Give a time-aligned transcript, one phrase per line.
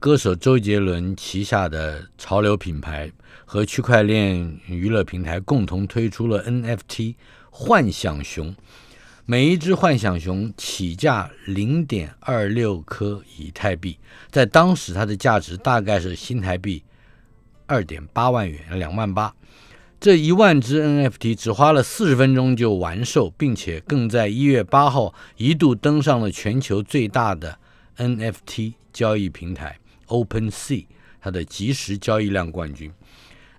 [0.00, 3.10] 歌手周杰伦旗下的潮流品牌
[3.44, 7.16] 和区块链娱乐平台共同推出了 NFT
[7.50, 8.54] 幻想熊，
[9.26, 13.98] 每一只幻想熊起价零点二六颗以太币，
[14.30, 16.84] 在当时它的价值大概是新台币
[17.66, 19.34] 二点八万元，两万八。
[19.98, 27.58] 这一万只 NFT 只花了四十分钟就完售，并且更在一月八号一度登上了全球最大的
[27.96, 30.86] NFT 交易平台 OpenSea，
[31.20, 32.92] 它的即时交易量冠军。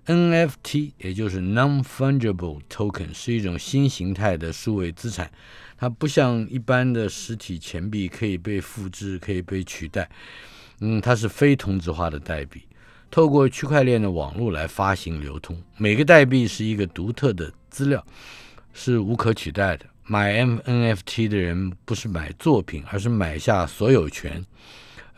[0.06, 5.30] NFT 也就是 Non-Fungible Token 是一种新形态的数位资产，
[5.76, 10.10] 它不像一般的实体钱币可以被复制、可以被取代，
[10.80, 12.62] 嗯，它是非同质化的代币。
[13.10, 18.04] 透过区块链的网络来发行流通，每个代币是一个独特的资料，
[18.72, 19.86] 是无可取代的。
[20.04, 24.44] 买 M NFT 的人不是买作品，而是买下所有权。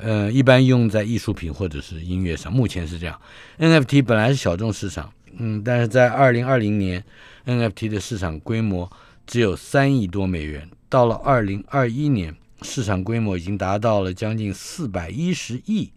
[0.02, 3.20] 呃，一般用在艺术品或者是音乐上，目前是这样。
[3.58, 7.04] NFT 本来是小众市场，嗯，但是在二零二零年
[7.46, 8.90] ，NFT 的市场规模
[9.26, 15.92] 只有三亿多美元，到了二零二一年，市场规模已经达到了将近四百一十亿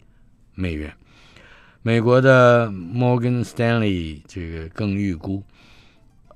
[0.54, 0.94] 美元。
[1.82, 5.42] 美国的 Morgan Stanley 这个更预估，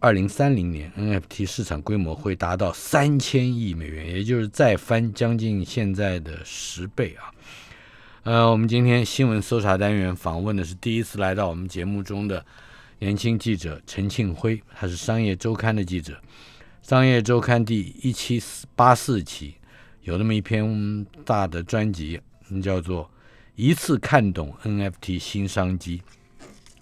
[0.01, 7.31] 二零三零年 NFT 市场规模会达到三千亿美元，也就是再翻将近现在的十倍啊。
[8.23, 12.45] 呃，我们今天新闻搜查单元访问的是第一次来到我们节目中的
[12.99, 16.21] 年轻记者陈庆辉，他是商业周刊的记者，
[16.83, 19.55] 商业周刊第一七四八四期
[20.03, 22.21] 有那么一篇大的专辑，
[22.63, 23.11] 叫做。
[23.57, 26.03] 一次看懂 NFT 新商机，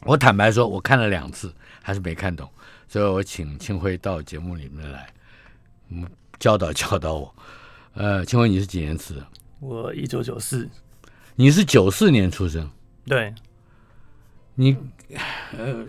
[0.02, 2.48] 我坦白说，我看了两次还是没看懂，
[2.88, 5.12] 所以我请庆辉到节目里面来，
[5.88, 6.06] 嗯，
[6.38, 7.34] 教导教导我。
[7.94, 9.20] 呃，庆辉，你是几年次？
[9.58, 10.68] 我一九九四。
[11.40, 12.68] 你是九四年出生？
[13.06, 13.32] 对。
[14.56, 14.76] 你，
[15.56, 15.86] 呃，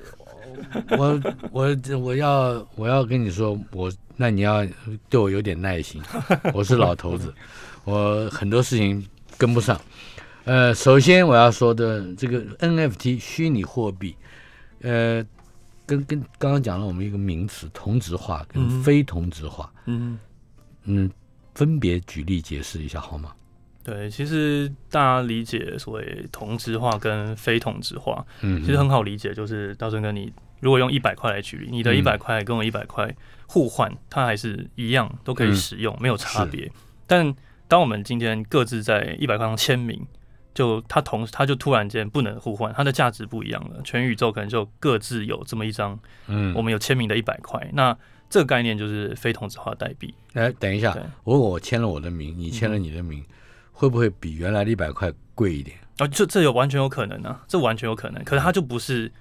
[0.96, 1.20] 我
[1.52, 4.64] 我我要我要跟你说，我那你要
[5.10, 6.00] 对我有点耐心。
[6.54, 7.34] 我是老头子，
[7.84, 9.04] 我很多事情
[9.40, 9.82] 跟不上。
[10.44, 14.16] 呃，首先我要说的这个 NFT 虚拟货币，
[14.81, 15.26] 呃，
[15.88, 20.20] 跟跟刚刚讲了我们一个名词同质化跟非同质化，嗯
[20.84, 21.10] 嗯，
[21.56, 23.31] 分别举例解释一下好吗？
[23.84, 33.16] 对，其实大家理解所谓同质化跟非同质化，嗯，其实很好理解，就是道顺哥，你如果用一百块来举例，你的一百块跟我一百块
[33.48, 36.72] 互换，它还是一样都可以使用，没有差别。
[37.08, 37.36] 但
[37.68, 40.06] 当我们今天各自在一百块上签名。
[40.52, 43.80] 就它同它就突然间不能互换，它的价值不一样了。
[43.86, 45.98] 全宇宙可能就各自有这么一张，
[46.28, 47.66] 嗯，我们有签名的一百块。
[47.72, 47.96] 那
[48.30, 50.14] 这个概念就是非同质化代币。
[50.34, 50.92] 哎，等一下，
[51.24, 53.24] 如果我签了我的名，你签了你的名，
[53.80, 55.78] 会不会比原来的一百块贵一点？
[56.00, 58.24] 啊，这这有完全有可能啊，这完全有可能。
[58.26, 59.12] 可是它就不是。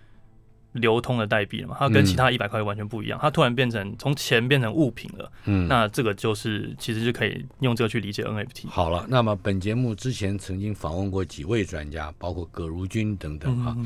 [0.73, 1.77] 流通的代币了嘛？
[1.81, 5.33] 它跟其他一百块完全不一样，它突然变成从钱变成物品了。
[5.47, 8.69] 嗯，那这个就是其实就可以用这个去理解 NFT。
[8.69, 13.77] 好了，那么本节目之前曾经访问过几位专家，包括葛如君等等哈，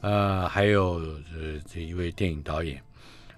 [0.00, 2.80] 呃，还有呃这一位电影导演，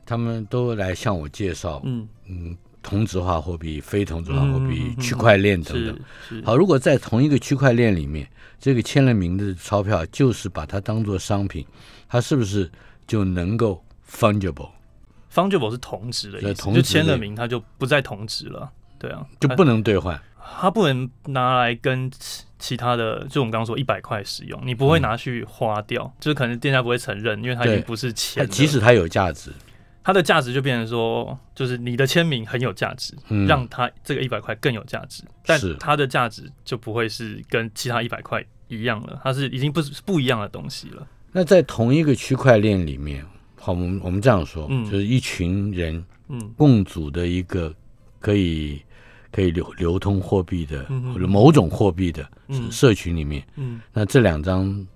[0.07, 5.99] 他们都来向我介绍，嗯嗯，同质化货币、非同质化货币、区块链等等。
[6.45, 8.25] 好，如果在同一个区块链里面，
[8.61, 11.67] 这个签了名的钞票就是把它当做商品。
[12.09, 12.71] 它是不是
[13.05, 18.71] 就能够 fungible？fungible 是同值的意思，就签了名，它就不再同值了。
[19.01, 20.19] 对啊，就不能兑换。
[20.61, 22.09] 它不能拿来跟
[22.57, 28.49] 其他的，就我们刚刚说一百块使用，你不会拿去花掉，就是可能店家不会承认，因为它已经不是钱。
[28.49, 29.51] 即使它有价值，
[30.07, 33.13] 它的价值就变成说，就是你的签名很有价值，
[33.49, 41.05] 让它这个一百块更有价值，但它的价值就不会是跟其他一百块一样了，它是已经不是不一样的东西了。
[41.33, 43.27] 那在同一个区块链里面，
[43.57, 47.75] 好，我们我们这样说，就是一群人，嗯，共组的一个
[48.21, 48.81] 可以
[49.33, 52.25] 可以流流通货币的或者某种货币的
[52.71, 54.87] 社群里面，嗯，那这两张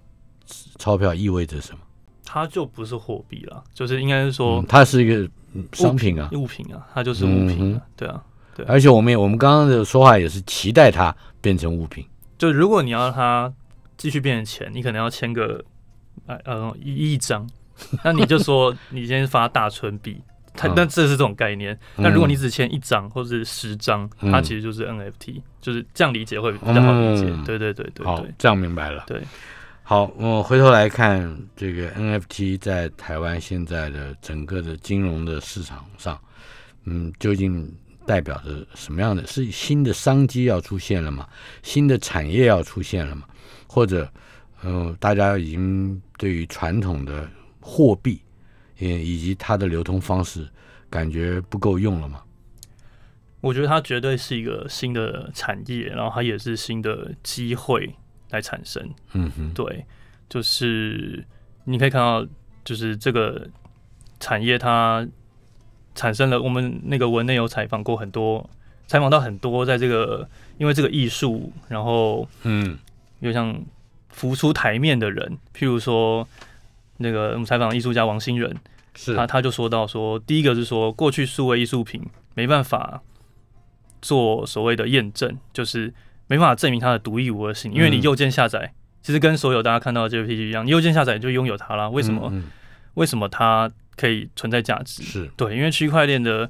[0.79, 1.81] 钞票意味着什么？
[2.31, 5.29] 它就不是货币了，就是应该是说，它是一个
[5.73, 8.23] 商品啊，物品啊，它就是物品，对啊，
[8.55, 8.65] 对。
[8.67, 12.07] 而且我们也我们刚刚的说话也是期待它变成物品，
[12.39, 13.53] 就如果你要它
[13.97, 15.65] 继续变成钱，你可能要签个。
[16.27, 17.49] 呃，一亿张，
[18.05, 20.21] 那你就说 你今天发大春币，
[20.55, 21.77] 它但这是这种概念。
[21.97, 27.25] 那如果你只签一张或者是十张，它其实就是 NFT，就是这样理解会比较好理解。
[27.45, 29.03] 对对对对，好，这样明白了。
[29.09, 29.21] 对，
[29.91, 36.17] 好，我回头来看这个 NFT 在台湾现在的整个的金融的市场上，
[36.85, 37.69] 嗯，究竟
[38.07, 39.27] 代表着什么样的？
[39.27, 41.29] 是新的商机要出现了吗？
[41.65, 43.25] 新的产业要出现了吗？
[43.67, 44.09] 或者，
[44.63, 47.29] 嗯，大家已经对于传统的
[47.61, 48.23] 货币，
[48.79, 50.49] 也以及它的流通方式，
[50.89, 52.23] 感觉不够用了吗？
[53.41, 57.93] 我觉得它绝对是一个新的产业，然后它也是新的机会
[58.31, 58.89] 来产生。
[59.13, 59.85] 嗯哼，对，
[60.29, 61.25] 就是
[61.65, 62.27] 你可以看到，
[62.65, 63.47] 就是这个
[64.19, 65.07] 产业它
[65.95, 66.41] 产生了。
[66.41, 68.49] 我们那个文内有采访过很多，
[68.87, 70.29] 采访到很多在这个
[70.59, 72.79] 因为这个艺术，然后嗯。
[73.21, 73.55] 又像
[74.09, 76.27] 浮出台面的人，譬如说
[76.97, 78.57] 那个我们采访艺术家王新仁，
[78.95, 82.03] 是他他就说到说，第一个是说过去数位艺术品
[82.33, 83.03] 没办法
[84.01, 85.93] 做所谓的验证，就是
[86.31, 88.73] 没办法证明它的独一无二性，因为你右键下载，
[89.03, 91.91] 其实跟所有大家看到的 JPG 一样，你右键下载就拥有它了。
[91.91, 92.33] 为什么？
[92.95, 95.03] 为什么它可以存在价值？
[95.03, 96.49] 是对，因为区块链的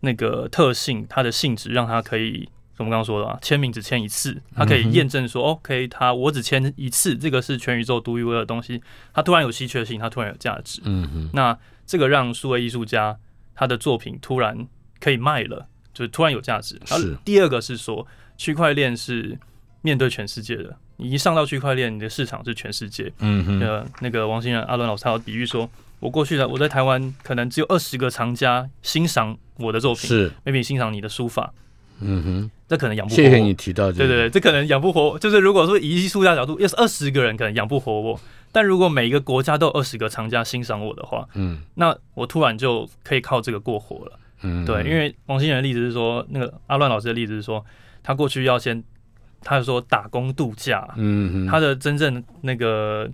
[0.00, 2.48] 那个特性，它的性质让它可以。
[2.76, 10.82] 我们刚刚说的啊，签名只签一次，它可以验证说，OK，它我只签一次，这个是全宇宙独一无二的东西，它突然有稀缺性，它突然有价值。
[10.84, 13.16] 嗯哼，那这个让数位艺术家
[13.54, 14.66] 他的作品突然
[14.98, 16.80] 可以卖了，就是突然有价值。
[16.84, 17.16] 是。
[17.24, 18.04] 第二个是说，
[18.36, 19.38] 区块链是
[19.82, 23.12] 面对全世界的，你一上到区块链，你的市场是全世界。
[23.18, 23.60] 嗯哼。
[23.60, 25.68] 呃，那个王新仁阿伦老师他有比喻说，
[26.00, 31.52] 我过去的我在台湾可能只有二十个藏家欣赏我的作品，是，maybe 欣赏你的书法。
[32.00, 33.16] 嗯哼，这可能养不活。
[33.16, 34.06] 谢谢你提到这个。
[34.06, 35.16] 对对对，这可能养不活。
[35.18, 38.20] 就是如果说以艺术家角度，要是二十个人可能养不活我，
[38.50, 44.18] 但如果每一个国家都有二十个藏家欣赏我的话，嗯，那我突然就可以靠这个过活了。
[44.44, 47.64] 嗯，对，因为王心源的例子是说，那个阿乱老师的例子是说，
[48.02, 48.80] 他过去要先，
[49.42, 53.10] 他说打工度假，嗯，他的真正那个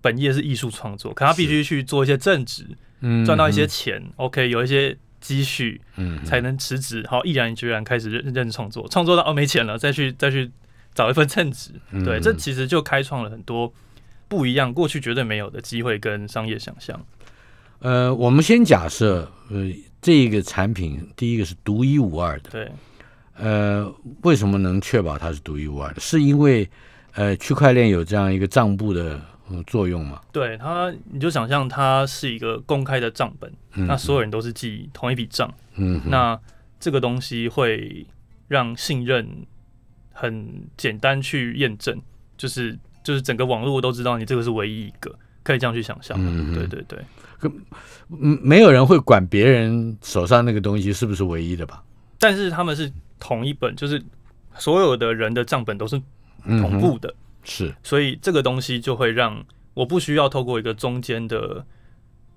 [0.00, 2.64] 本业是艺术创作，可他必须去做一些正职，
[3.00, 4.96] 嗯，赚到一些钱，OK，有一些。
[5.18, 10.48] 积蓄，嗯，才能辞职，好，毅然决然开始认认创作，创作到哦没钱了，再去再去
[10.94, 11.72] 找一份正职，
[12.04, 13.72] 对，这其实就开创了很多
[14.28, 17.00] 不一样，过去绝对没有的机会跟商业想象。
[17.80, 19.66] 呃，我们先假设，呃，
[20.00, 22.72] 这个产品第一个是独一无二的，对，
[23.36, 26.00] 呃，为什么能确保它是独一无二的？
[26.00, 26.68] 是因为
[27.14, 29.20] 呃，区块链有这样一个账簿的。
[29.68, 30.20] 作用吗？
[30.32, 35.48] 对它，你就想象它是一个公开的账本，那所有人都是记同一笔账。
[35.76, 36.36] 嗯，那
[36.80, 38.04] 这个东西会
[38.48, 39.46] 让信任
[40.12, 41.96] 很简单去验证，
[42.36, 46.18] 就是就是整个网络都知道你这个是唯一一个，可以这样去想象。
[46.20, 46.98] 嗯，对对对，
[47.42, 51.82] 嗯，没有人会管别人手上那个东西是不是唯一的吧？
[52.18, 54.02] 但是他们是同一本，就是
[54.58, 56.00] 所有的人的账本都是
[56.44, 57.14] 同步的。
[57.44, 59.44] 是，所以这个东西就会让
[59.74, 61.64] 我不需要透过一个中间的，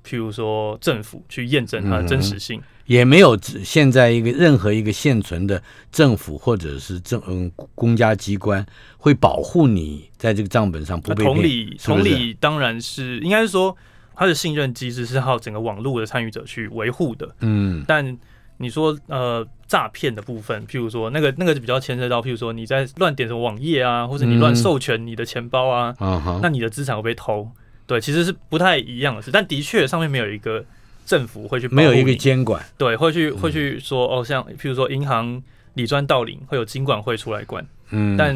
[0.06, 5.62] 譬如说政府去验证它的真实性，也没有现在一个任何一个现存的
[5.92, 8.64] 政府或者是政嗯公家机关
[8.98, 13.76] 会保护你在这个账本上不被同理，同理当然是应该是说
[14.20, 17.28] 它的信任机制是靠整个网络的参与者去维护的。
[17.40, 18.16] 嗯，但
[18.58, 19.48] 你说呃。
[19.70, 25.96] 诈骗的部分，譬如说那个那个就比较牵涉到，譬如说你在乱点什么网页啊，或者你乱授权你的钱包啊，
[26.42, 27.48] 那你的资产会被偷。
[27.86, 30.66] 对，其实是不太一样的事，但的确上面没有一个
[31.06, 35.40] 政府会去没有一个监管，对，会去会去说哦，像譬如说银行
[35.76, 37.64] 理专盗领会有金管会出来管。
[37.92, 38.36] 嗯，但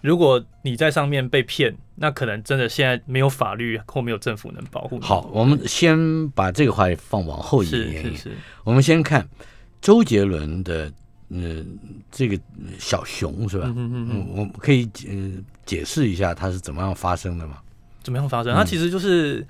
[0.00, 5.00] 如果你在上面被骗，那可能真的现在没有法律或没有政府能保护。
[5.00, 8.32] 好，我们先把这个话题放往后一点，是是是，
[8.64, 9.28] 我们先看。
[9.80, 10.92] 周杰伦的
[11.28, 11.78] 嗯，
[12.10, 12.36] 这个
[12.78, 13.66] 小熊是吧？
[13.68, 15.32] 嗯嗯嗯，我可以呃
[15.64, 17.58] 解释一下它是怎么样发生的吗？
[18.02, 18.52] 怎么样发生？
[18.54, 19.46] 它其实就是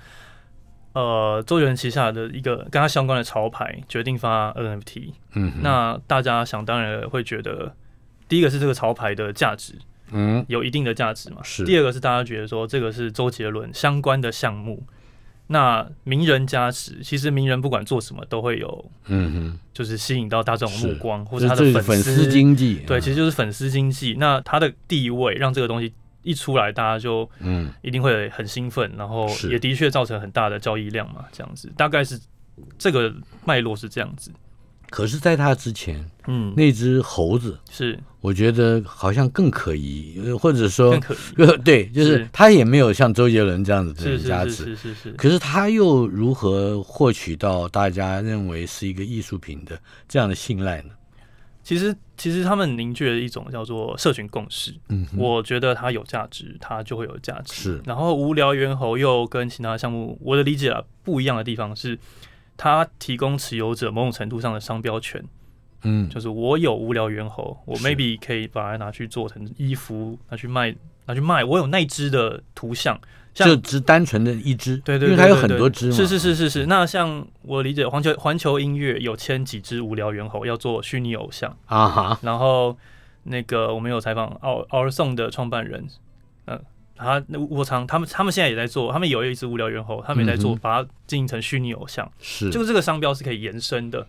[0.93, 5.13] 呃，周杰伦旗下的一个跟他相关的潮牌决定发 NFT。
[5.33, 7.73] 嗯，那大家想当然会觉得，
[8.27, 9.73] 第一个是这个潮牌的价值，
[10.11, 11.37] 嗯，有一定的价值嘛。
[11.43, 11.65] 是。
[11.65, 14.83] 第二个是大家觉得说，这个是周杰伦相关的项目。
[15.51, 24.15] 那名人加持，其实名人不管做什么都会有，嗯哼，就是吸引到大众目光，或者他的粉丝经济，对，其实就是粉丝经济。
[24.19, 32.19] 那他的地位让这个东西一出来，大家就嗯一定会很兴奋，然后也的确造成很大的交易量嘛，这样子，大概是
[32.77, 33.11] 这个
[33.43, 34.31] 脉络是这样子。
[34.91, 41.17] 可是，在他之前，嗯，那只猴子，是我觉得好像更可疑，呃或者说更，可疑。
[41.37, 44.51] 呃， 对，就是是他也没有像周杰伦这样子的是是是人加持。
[44.51, 50.91] 是是是，可是他又如何获取到大家认为是一个艺术品的这样的信赖呢？
[51.61, 54.73] 其实其实他们凝聚了一种叫做社群共识。
[54.87, 57.53] 嗯，我觉得它有价值，它就会有价值。
[57.53, 61.99] 是然后无聊猿猴又跟其他项目，我的理解啊不一样的地方是，
[62.57, 65.23] 它提供持有者某种程度上的商标权，
[65.83, 71.43] 嗯，就是我有无聊猿猴，我 maybe 可以把它拿去做成衣服，拿去卖，拿去卖。
[71.43, 72.99] 我有那只的图像，
[73.33, 76.65] 像就只单纯的一只，对对对，因为它有很多只嘛，是是是是是。
[76.65, 82.77] 那像我理解，环球环球音乐有签几只无聊猿猴要做虚拟偶像，啊哈，然后
[83.23, 85.87] 那个我们有采访奥奥尔颂的创办人，
[86.45, 86.61] 嗯、
[86.95, 92.49] 他那我常他们他们现在也在做，他们有一只无聊猿猴，他们也在做，嗯把它经营成虚拟偶像，是。
[92.49, 94.05] 就是这个商标是可以延伸的。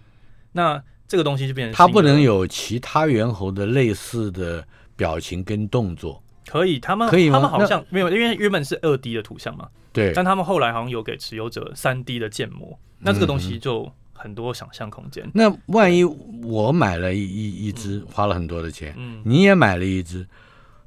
[0.52, 4.64] 那这个东西就变成它不能有其他猿猴的类似的
[4.94, 7.34] 表情跟动作，可以，他们可以吗？
[7.34, 15.28] 他们好像没有，因为原本是二 D 的图像嘛，对，但他们后来好像有给持有者三 D 的建模，那这个东嗯西就很多想象空间。
[15.34, 20.24] 那万一我买了一一一只，花了很多的钱，嗯，你也买了一只，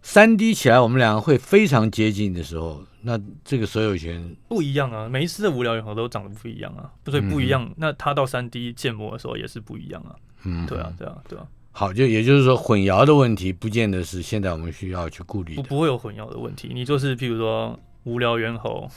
[0.02, 7.70] 三 D 起来我们两个会非常接近的时候，那这个所有权，不一样啊，每一次的无聊猿猴都长得不一样啊，所以不一样。
[7.76, 10.16] 那它到三 D 建模的时候也是不一样啊。
[10.46, 15.68] 嗯，对啊，，对啊，对啊，好，就也就是说混淆的问题，不见得是现在我们需要去顾虑不的。
[15.68, 16.72] 不会有混淆的问题。
[16.74, 18.90] 你就是譬如说无聊猿猴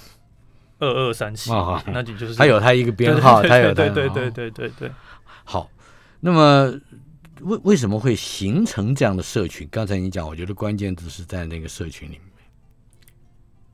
[0.78, 4.90] 二二三七啊，那你就是它有它一个编号， 它有它对对对对对对。
[5.44, 5.70] 好，
[6.20, 6.72] 那么
[7.40, 9.66] 为为什么会形成这样的社群？
[9.70, 12.25] 刚才你讲，我觉得关键字是在那个社群里面。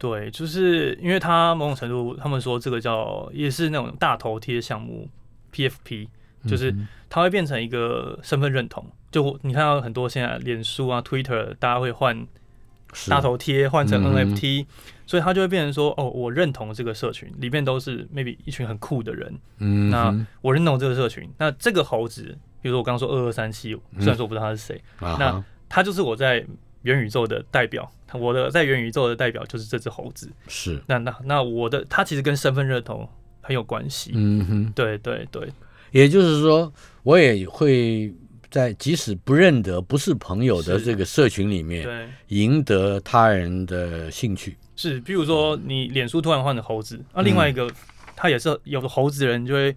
[0.03, 5.09] 对，就是因为它某种程度，他们说这个叫也是那种大头贴项目
[5.55, 6.09] PFP，
[6.45, 8.85] 就是嗯它会变成一个身份认同。
[9.13, 12.27] 就你看到很多现在脸书啊、Twitter，大家会换
[13.09, 14.67] 大头贴换成 NFT，、
[15.07, 21.31] 所以它就会变成说，哦，我认同这个社群，里面都是 maybe 一群很酷的人，嗯那我认同这个社群。
[21.39, 26.45] 那这个猴子，比如说我刚刚说二二三七，虽然说我不知道他是谁，那他就是我在
[26.83, 30.31] 元宇宙的代表，我的在元宇宙的代表就是这只猴子。
[30.49, 33.09] 是那那那我的他其实跟身份认同
[33.41, 34.13] 很有关系。
[34.15, 35.49] 嗯哼，对对对，
[35.91, 36.73] 也就是说，
[37.03, 38.13] 我也会
[38.51, 44.57] 在即使不认得、不是朋友的这个社群里面，对赢得他人的兴趣。
[44.77, 47.71] 是，比如说你脸书突然换成猴子，那、另外一个、
[48.17, 49.75] 他也是有猴子的人就会，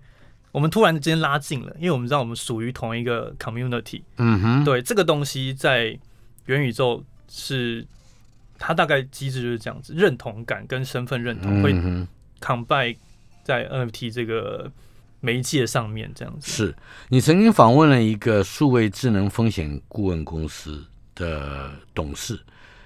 [0.51, 4.01] 我们突然之间拉近了，因为我们知道我们属于同一个 community。
[4.17, 5.97] 嗯哼，对这个东西在
[6.45, 7.85] 元宇宙是。
[8.57, 11.73] 它大概机制就是这样子，认同感跟身份认同会
[12.39, 12.95] ，combine
[13.43, 14.71] 在 NFT 这个
[15.19, 16.49] 媒介上面，这样子。
[16.49, 16.73] 是
[17.09, 20.81] 你曾经访问了一个数位智能风险顾问公司
[21.15, 22.39] 的董事，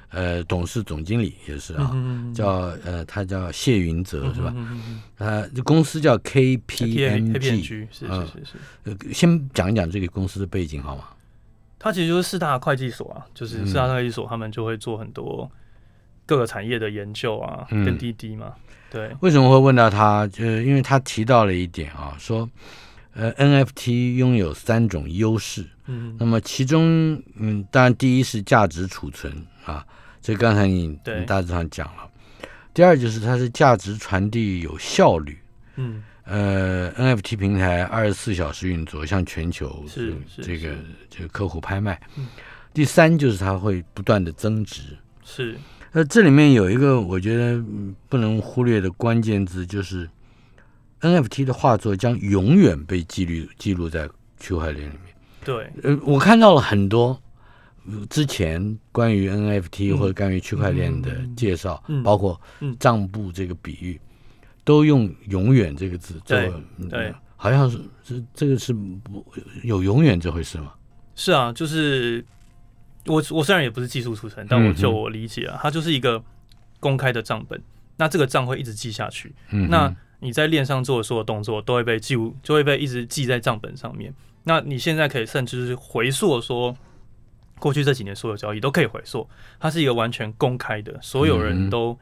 [0.09, 2.47] 呃，董事总经理也是啊，嗯叫
[2.83, 4.51] 呃，他叫谢云泽是吧？
[5.19, 8.07] 呃，这公司叫嗯是是
[8.43, 11.03] 是，呃，先讲一讲这个公司的背景好吗？
[11.79, 15.50] 它其实就是四大会计所啊，就是四大会计所，他们就会做很多
[16.25, 17.86] 各个产业的研究啊，嗯。
[17.86, 18.53] 跟滴滴嘛，
[18.91, 20.29] 对，为什么会问到他？
[20.38, 22.48] 呃，因为他提到了一点啊，说
[23.13, 26.15] 呃 NFT 拥有三种优势，嗯。
[26.19, 29.33] 那么其中嗯，当然第一是价值储存
[29.65, 29.86] 啊，
[30.21, 31.21] 这刚才你对。
[31.21, 32.09] 你大致上讲了。
[32.74, 35.38] 第二就是它是价值传递有效率，
[35.75, 40.75] 嗯呃，NFT 平台二十四小时运作，向全球是这这个
[41.09, 42.27] 这个客户拍卖嗯。
[42.74, 44.83] 第三就是它会不断的增值。
[45.24, 45.57] 是
[45.91, 50.07] 呃，这里面有一个我觉得嗯不能忽略的关键字，就是
[51.01, 54.07] NFT 的画作将永远被记录记录在
[54.39, 55.15] 区块链里面。
[55.43, 57.19] 对，呃，我看到了很多
[57.88, 64.00] 呃之前关于 NFT 嗯或者关于区块链的嗯介绍，嗯包括嗯账簿这个比喻，
[64.69, 69.25] 都用“永远”这个字做对嗯对好像是这这个是不
[69.63, 70.73] 有永远这回事吗？
[71.15, 72.23] 是啊，就是
[73.07, 76.23] 我我虽然也不是技术出身，但我就我理解啊，它就是一个
[76.79, 77.59] 公开的账本，
[77.97, 84.13] 那这个账会一直记下去，嗯，那你在链上做的所有动作都会被记录，就会被一直记在账本上面。
[84.43, 86.77] 那你现在可以甚至是回溯说，
[87.57, 89.27] 过去这几年所有交易都可以回溯，
[89.59, 91.97] 它是一个完全公开的，所有嗯人都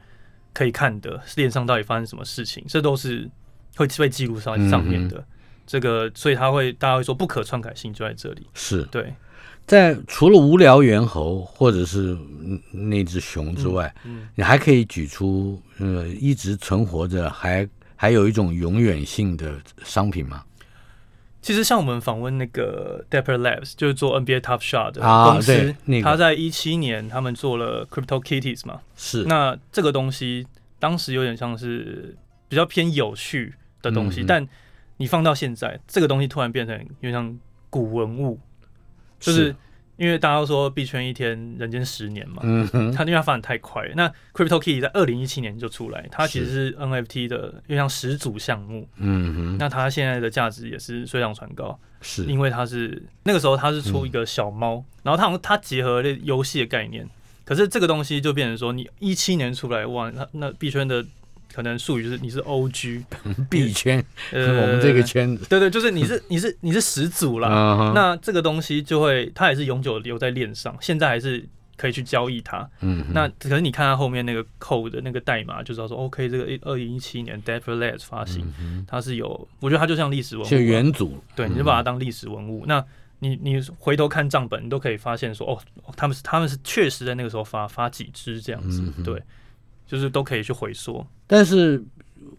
[0.52, 3.28] 可以看的链上到底发生什么事情，这都是
[3.76, 5.24] 会被记录上上面的。
[5.66, 8.46] 这个，所以他会大家会说不可篡改性就在这里。
[8.54, 9.14] 是对，
[9.66, 20.42] 在除了无聊猿猴或者是嗯那只熊之外，嗯，你还可以举出呃一直存活着还还有一种永远性的商品吗？
[21.40, 29.24] 其实像我们访问那个 Dapper Labs，就是做 NBA Top Shot 的啊公司，他在一七年他们做了 Crypto Kitties 嘛，是。
[29.24, 30.46] 那这个东西
[30.78, 32.16] 当时有点像是
[32.48, 34.46] 比较偏有趣的东西，但
[34.96, 37.38] 你放到现在，这个东西突然变成有点像
[37.70, 38.38] 古文物，
[39.20, 39.54] 就是
[39.98, 43.92] 因为大家都说币圈一天人间十年嘛，嗯哼，它因为它发展太快了。
[43.94, 46.58] 那 Crypto Kitty 在二零一七年就出来，它其实是。
[46.68, 47.36] 是 NFT 的
[47.66, 51.78] 有点像始祖项目，嗯哼，那它现在的价值也是水涨船高。
[52.00, 52.24] 是。
[52.24, 57.08] 因为它是那个时候它是出一个小猫，然后它它结合了游戏的概念，
[57.44, 61.04] 可是这个东西就变成说，你一七年出来哇，那那币圈的
[61.52, 63.04] 可能术语就是你是 O G，
[63.50, 67.92] 币圈，呃，我们这个圈子，对对，就是你是 你是你是始祖啦。
[67.94, 71.44] 那这个东西就会它也是永久留在链上，现在还是
[71.76, 72.68] 可以去交易它。
[72.80, 82.64] 嗯哼，那可是你看它后面那个 code 的那个代码，就知道说 OK，这个二零一七年 Dapper Labs 发行，嗯它是有，我觉得它就像历史文物啊，哼就元祖，对，你就把它当历史文物。
[82.66, 82.84] 那
[83.20, 85.58] 你你回头看账本，你都可以发现说，哦，
[85.96, 89.20] 他们是他们是确实在那个时候发发几只这样子，对，
[89.88, 91.04] 就是都可以去回溯。
[91.26, 91.82] 但是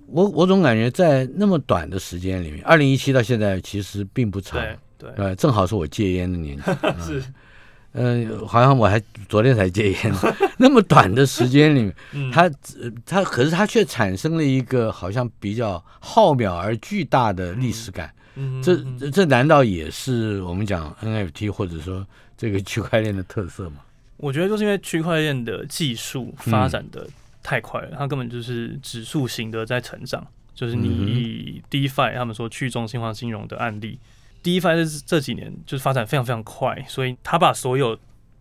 [0.06, 4.62] 我我总感觉在那么短的时间里面，二零一七到现在其实并不长，
[4.98, 6.64] 对对，呃，正好是我戒烟的年纪，
[7.04, 7.24] 是，
[7.94, 10.14] 嗯、好像我还昨天才戒烟，
[10.58, 12.44] 那么短的时间里面，嗯，它
[12.80, 18.98] 呃它可是它却产生了一个好像比较浩渺而巨大的历史感，嗯这嗯。
[19.00, 22.06] 这这难道也是我们讲 NFT 或者说
[22.38, 23.78] 这个区块链的特色吗？
[24.18, 27.08] 我觉得就是因为区块链的技术发嗯展的
[27.42, 30.26] 太快了，它根本就是指数型的在成长。
[30.54, 33.98] 就是你 DeFi 他们说去中心化金融的案例
[34.44, 37.98] ，DeFi 这这几年就是发展非常非常快，所以他把所有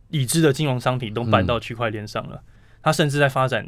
[0.09, 2.43] 已知的金融商品都搬嗯到区块链上了。
[2.83, 3.64] 它甚至在发展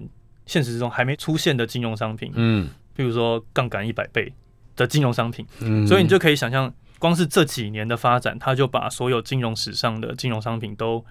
[0.46, 4.32] 现实中还没出现的金融商品，嗯譬如说杠杆一百倍
[4.74, 5.46] 的金融商品。
[5.60, 11.04] 嗯，所以你就可以想象，光是这几年的发展，它就把所有金融史上的金融商品都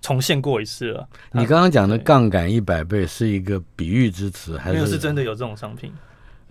[0.00, 1.08] 重现过一次了。
[1.32, 5.92] 你刚刚讲的杠杆一百倍是一个比喻之词，还没有是是真的有这种商品，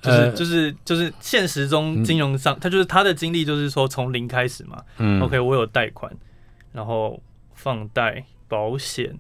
[0.02, 4.84] 就是、呃就是就是现实中金融商，他就是他的经历就是说从零开始嘛。
[4.98, 5.22] 嗯。
[5.22, 6.12] OK，我有贷款，
[6.72, 7.22] 然后
[7.54, 9.18] 放贷、保险，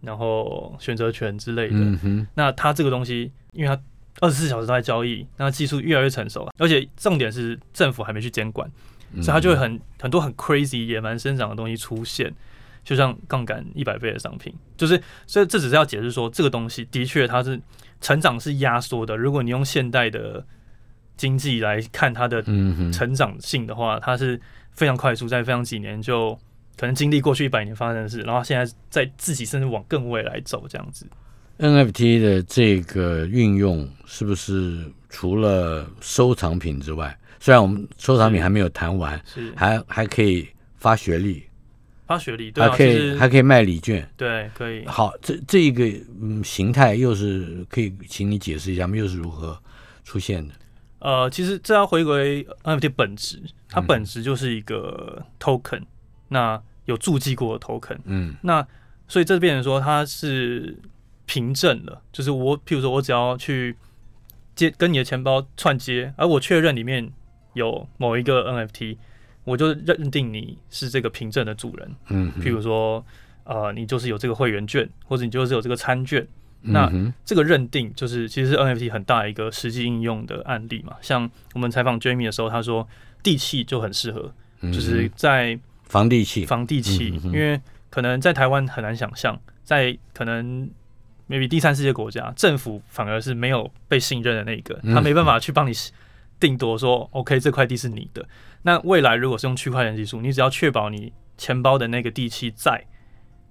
[0.00, 2.26] 然后选择权之类的。
[2.34, 3.80] 那他这个东西，因为他
[4.20, 8.70] 二十四小时都在交易，那技术越来越成熟，而且重点是政府还没去监管，
[9.14, 9.22] 嗯。
[9.22, 12.32] 所以他就会很很多很 crazy 野蛮生长的东西出现，
[12.88, 17.60] 就像杠杆一百倍的商品，就是所以这只是要解释说，这个东西的确它是
[18.00, 19.14] 成长是压缩的。
[19.14, 20.42] 如果你用现代的
[21.18, 24.40] 经济来看它的嗯成长性的话，它是
[24.72, 26.34] 非常快速，在非常几年就
[26.78, 31.06] 可能经历过去一百年发生的事，然后现在在自己甚至往更未来走这样子。
[31.58, 40.48] NFT 的这个运用是不是除了收藏品之外，虽然我们收藏品还没有谈完，是还还可以
[40.78, 41.42] 发学历，
[42.08, 44.10] 发学历，对啊，还可以还可以卖礼券。
[44.16, 44.84] 对，可以。
[44.86, 45.84] 好，这这一个
[46.20, 48.96] 嗯形态又是可以，请你解释一下吗？
[48.96, 49.56] 又是如何
[50.02, 50.54] 出现的？
[51.00, 55.82] 呃，其实这要回归 NFT 本质，它嗯本质就是一个 token，、
[56.28, 58.66] 那有注记过的 token，嗯那
[59.06, 60.76] 所以这变成说它是
[61.26, 63.76] 凭证了，就是我，譬如说我只要去
[64.56, 67.12] 接跟你的钱包串接，而我确认里面
[67.52, 68.96] 有某一个 NFT，
[69.48, 71.90] 我就认定你是这个凭证的主人。
[72.08, 73.04] 嗯哼，譬如说，
[73.44, 76.26] 呃，你就是有这个会员券，或者你就是有这个餐券，
[76.60, 76.92] 那
[77.24, 80.96] 这个认定就是其实是 NFT 很大一个实际应用的案例嘛。
[81.00, 82.86] 像我们采访 Jamie 的时候，他说
[83.22, 87.58] 地契就很适合，嗯就是在房地契，房地契，因为
[87.88, 90.68] 可能在台湾很难想象，在可能
[91.28, 95.72] maybe 第三世界国家，政府反而是没有被信任的那个，嗯他没办法去帮你
[96.40, 98.26] 定夺说 OK 这块地是你的。
[98.62, 102.84] 那未来如果是用区块链技术，你只要确保你钱包的那个地契在，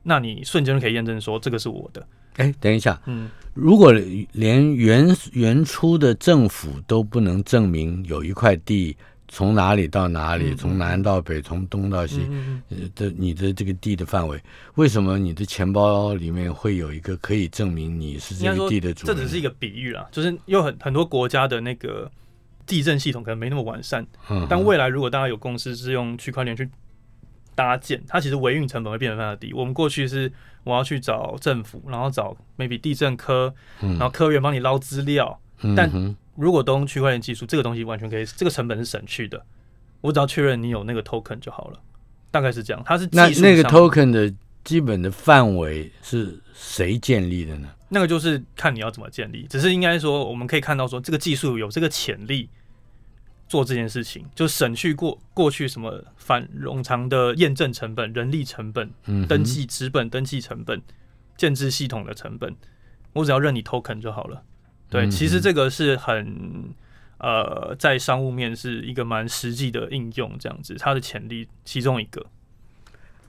[0.04, 2.06] 那你瞬间就可以验证说这个是我的。
[2.36, 8.96] 哎，等一下，嗯，如果连原原初的政府都不能证明有一块地
[9.28, 14.40] 从哪里到哪里，嗯从南到北，从东到西，嗯嗯呃的你的这个地的范围，
[14.76, 19.16] 为什么你的钱包里面会有一个可以证明你是这个地的主人？
[19.16, 22.10] 这只是一个比喻啦，就是有很很多国家的那个
[22.68, 26.70] 地震系统可能没那么完善，嗯，但未来如果大家有公司是用区块链去
[27.56, 29.52] 搭建，它其实维运成本会变得非常低。
[29.54, 30.32] 我们过去是
[30.64, 33.52] 我要去找政府，然后找 maybe 地震科，
[33.82, 35.40] 嗯然后科员帮你捞资料。
[35.62, 39.44] 嗯但如果都用区块链技术，这个东西完全可以，这个成本是省去的。
[40.02, 41.80] 我只要确认你有那个 token 就好了，
[42.30, 42.84] 大概是这样。
[42.86, 44.32] 它是那那个 token 的
[44.64, 47.70] 基本的范围是谁建立的呢？
[47.90, 52.50] 那个就是看你要怎么建立，只是应该说我们可以看到说这个技术有这个潜力，
[53.48, 58.92] 做这件事情，就省去过过去什么反冗长的验证成本、人力成本、
[59.28, 60.82] 登记资本登记成本、
[61.38, 62.56] 建制系统的成本，
[63.14, 64.44] 我只要认你 token 就好了。
[64.90, 66.74] 对，其实这个是很
[67.20, 72.26] 呃，在商务面是一个蛮实际的应用，这样子，它的潜力其中一个。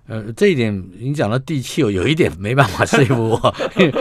[0.08, 3.54] 呃，这一点你讲到地气，有有一点没办法说服我。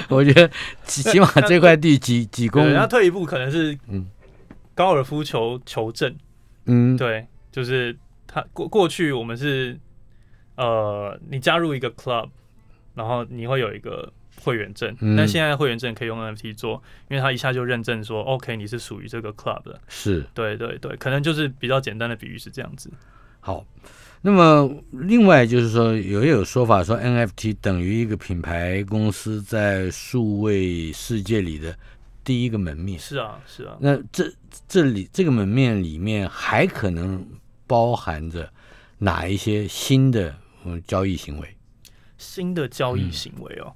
[0.07, 0.49] 我觉得
[0.85, 4.07] 起起码这块地几几公，那退一步可能是嗯，
[4.73, 6.15] 高尔夫球球证，
[6.65, 7.93] 嗯，对，就是
[8.25, 9.77] 他过过去我们是
[10.55, 12.29] 呃，你加入一个 club，
[12.95, 19.77] 然后你会有一个会员证，但现在会员证可以用 NFT 做，因为他一下就认证说 OK，你是属于这个 club 的。
[19.89, 22.89] 是，对对对，可能就是比较简单的比喻是这样子。
[23.41, 23.65] 好。
[24.21, 31.77] 那么，另外就是说，有也有说法说，NFT 等于一个品牌公司在数位世界里的
[32.23, 32.99] 第一个门面。
[32.99, 33.77] 是啊，是啊。
[33.79, 34.33] 那这
[34.67, 37.25] 这里这个门面里面还可能
[37.67, 38.51] 包含着
[38.97, 41.55] 哪一些新的嗯交易行为？
[42.17, 43.75] 新的交易行为哦，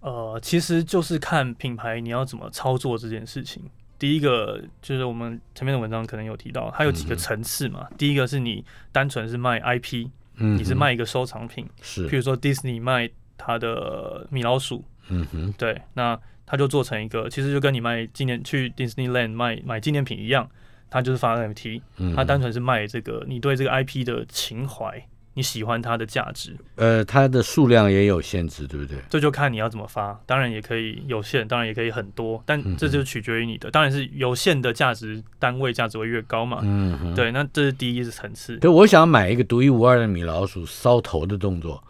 [0.00, 3.62] 呃，其实就是看品牌你要怎么操作这件事情。
[3.98, 7.88] 第一个就是我们前面的文章可能有提到，它有几个层次嘛。
[7.98, 20.48] 第一个是你单纯是卖 IP，嗯，你是卖一个收藏品，是，譬如说 Disney 卖它的米老鼠，嗯哼，对，那它就做成一个，其实就跟你卖纪念去 Disneyland 卖买纪念品一样，
[20.88, 21.82] 它就是发 NFT，
[22.14, 25.04] 它单纯是卖这个你对这个 IP 的情怀。
[25.38, 28.98] 你喜欢它的价值，呃，它的数量也有限制，对不对？
[29.08, 33.70] 这就看你要怎么发，当然也可以有限，当然也可以很多，但这就取决于你的。
[33.70, 36.58] 当然是有限的价值单位价值会越高嘛。
[36.62, 38.56] 嗯，对，那这是第一层次。
[38.56, 41.80] 对，我想买一个独一无二的米老鼠烧头的动作，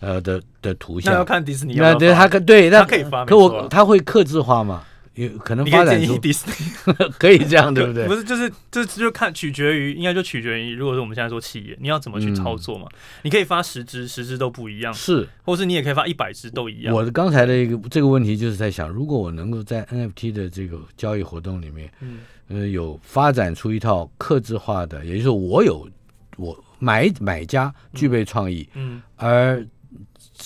[0.00, 1.74] 呃的的图像，那要看迪士尼。
[1.76, 4.82] 那对，他可对，那可以发，可我他会克制化吗？
[5.16, 6.18] 有可能发展出
[7.18, 8.06] 可以这样，对不对？
[8.06, 12.86] 不是，就是这就看取决于，应该就取决于，如果说我们现在做企业，你要怎么去操作嘛？
[13.22, 16.94] 你可以发十只，十只都不一样，是，或是你也可以发一百只都一样。
[16.94, 25.88] 我的刚才的一个这个问题就是在想，如果我能够在 NFT 的这个交易活动里面，嗯，呃，有发展出一套克制化的，也就是我有
[26.36, 29.66] 我买买家具备创意，嗯，而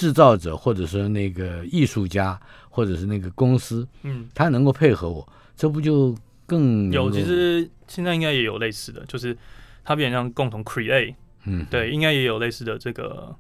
[0.01, 2.41] 制造者或者说那个艺术家。
[2.73, 7.11] 或者是那个公司，嗯，他能够配合我，这不就更有？
[7.11, 9.37] 其实现在应该也有类似的，就是
[9.83, 11.13] 他变成共同 create，
[11.47, 13.35] 嗯，对，应该也有类似的这个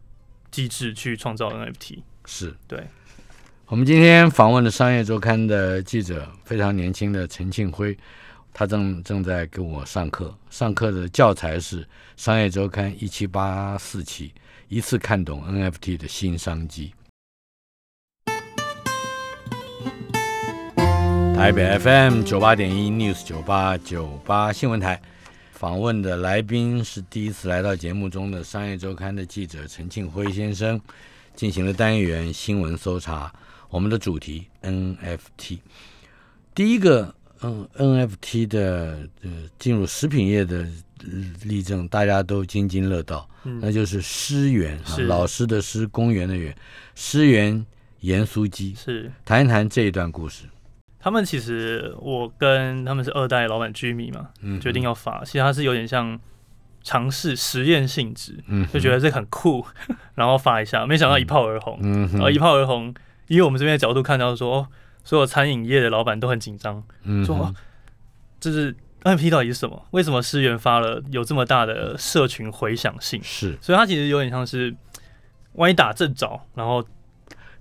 [0.50, 2.00] 机制去创造 NFT。
[2.24, 2.84] 是，对。
[3.66, 7.96] 我们今天访问的商业周刊的记者，非常年轻的陈庆辉，
[8.52, 14.34] 他正正在给我上课，上课的教材是商业周刊一七八四期，
[14.72, 16.94] 一次看懂 NFT 的新商机。
[21.34, 25.02] 台北 FM 九八点一 News 九八九八新闻台
[25.50, 30.80] 访问的来宾是第一次来到节目中的商业周刊的记者陈庆辉先生，
[31.34, 33.34] 进行了单元新闻搜查。
[33.70, 35.58] 我们的主题 NFT，
[36.54, 40.64] 第一个嗯 NFT 的呃进入食品业的
[41.42, 46.54] 例证，大家都津津乐道，那就是诗园啊，老师的诗，公园的园，
[46.94, 47.64] 诗园
[48.00, 49.10] 盐酥鸡，是。
[49.24, 50.44] 谈一谈这一段故事。
[50.98, 54.28] 他们其实，我跟他们是二代老板居民嘛，
[54.60, 55.24] 决定要发。
[55.24, 56.18] 其实他是有点像
[56.82, 58.38] 尝试实验性质，
[58.72, 59.64] 就觉得这很酷，
[60.14, 61.78] 然后发一下，没想到一炮而红。
[61.82, 62.06] 嗯。
[62.12, 62.94] 然后一炮而红，
[63.28, 64.68] 因为我们这边的角度看到说，
[65.02, 66.84] 所有餐饮业的老板都很紧张，
[67.24, 67.54] 说
[68.38, 69.82] 这是 NFT 到底是什么？
[69.90, 73.20] 为什么思源发了有这么大的社群回响性？
[73.22, 74.74] 是，所以它其实有点像是
[75.54, 76.84] 歪一打正着，然后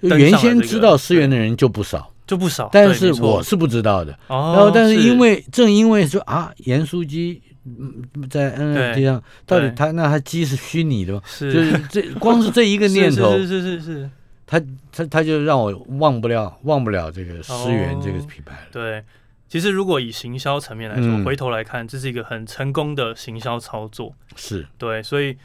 [0.01, 2.13] 原先知道思源的人就不少。
[2.27, 4.15] 就不少，但是我是不知道的。
[4.27, 7.41] 然后，但是因为正因为说啊，盐酥鸡
[8.29, 11.21] 在 NFT 上，到底他那他鸡是虚拟的吗？
[11.25, 14.09] 是，就是这 光是这一个念头，是是是是，
[14.45, 18.67] 他他他就让我忘不了忘不了这个思源这个品牌了。
[18.71, 19.03] 对，
[19.49, 24.15] 其实如果以行销层面来说，回头来看，这是一个很成功的行销操作。
[24.37, 25.35] 是对，所以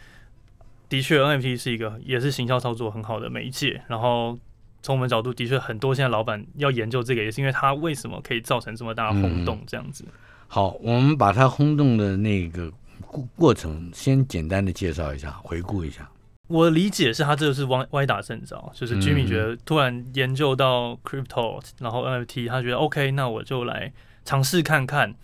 [0.88, 3.82] 的确 NFT 是一个也是行销操作很好的媒介。
[3.88, 4.38] 然后。
[4.86, 10.04] 从我们角度，的确很多现在老板要研究这个，也是因为它为什么可以造成这么大轰动这样子。
[10.46, 16.06] 好，我们把它轰动的那个过过程先简单的介绍一下，回顾一下。
[16.46, 23.92] 我理解是他这个是歪歪打正着，就是居民觉得突然研究到 crypto，然后 NFT，他觉得 OK，那我就来
[24.24, 25.14] 尝试看看，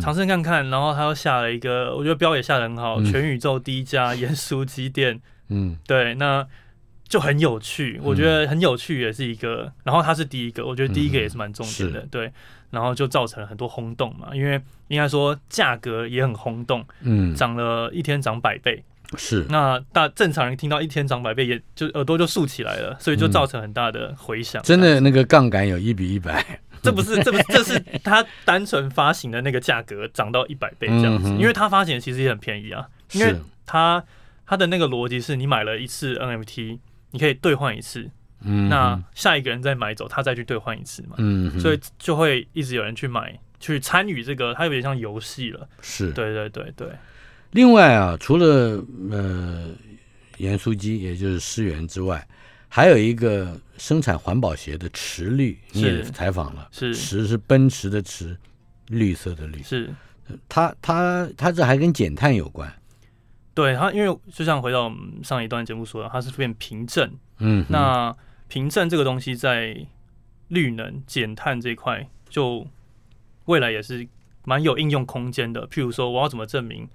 [0.00, 5.20] 尝试看看，然后他又下了一个，我觉得标也下的很好，全宇宙第一家盐酥鸡店。
[5.48, 6.46] 嗯，对，那。
[7.10, 9.72] 就很有趣，我觉得很有趣，也是一个。
[9.82, 12.06] 然后他是第一个，我觉得第一个也是蛮重点的。
[12.08, 12.32] 对，
[12.70, 18.84] 然后就造成了很多轰动嘛，因为应该说价格也很轰动，嗯，涨了一天涨百倍，
[19.16, 24.62] 是，那大正常人听到一天涨百倍，也就耳朵就竖起来了，所以就造成很大的回响。
[24.62, 26.44] 真的那个杠杆有一比一百，
[26.82, 34.04] 这不是这不是这是他单纯发行的那个价格涨到一百倍这样子，嗯因为他发行的其实也很便宜啊，因为是，他
[34.46, 36.78] 他的那个逻辑是你买了一次 NFT，
[37.10, 38.08] 你可以兑换一次，
[38.44, 45.68] 嗯，那下一个人再买走，他再去兑换一次嘛，嗯，所以就会一直有人去买，去参与这个，它有点像游戏了。
[45.82, 46.88] 是，对对对对，
[47.52, 49.70] 另外啊，除了呃
[50.38, 52.26] 盐酥鸡，也就是思源之外，
[52.68, 56.10] 还有一个生产环保鞋的驰绿，你也是。
[56.10, 56.94] 采访了，是。
[56.94, 58.36] 驰是奔驰的驰，
[58.86, 59.92] 绿色的绿，是，
[60.48, 62.72] 它它它这还跟减碳有关，
[63.52, 67.10] 对它，因为就像回到我们上一段节目说的，它是变凭证。
[67.38, 68.14] 嗯，那
[68.48, 69.76] 凭证这个东西在
[70.48, 72.66] 绿能减碳这一块，就
[73.46, 74.06] 未来也是
[74.44, 75.66] 蛮有应用空间的。
[75.68, 76.88] 譬如说，我要怎么证明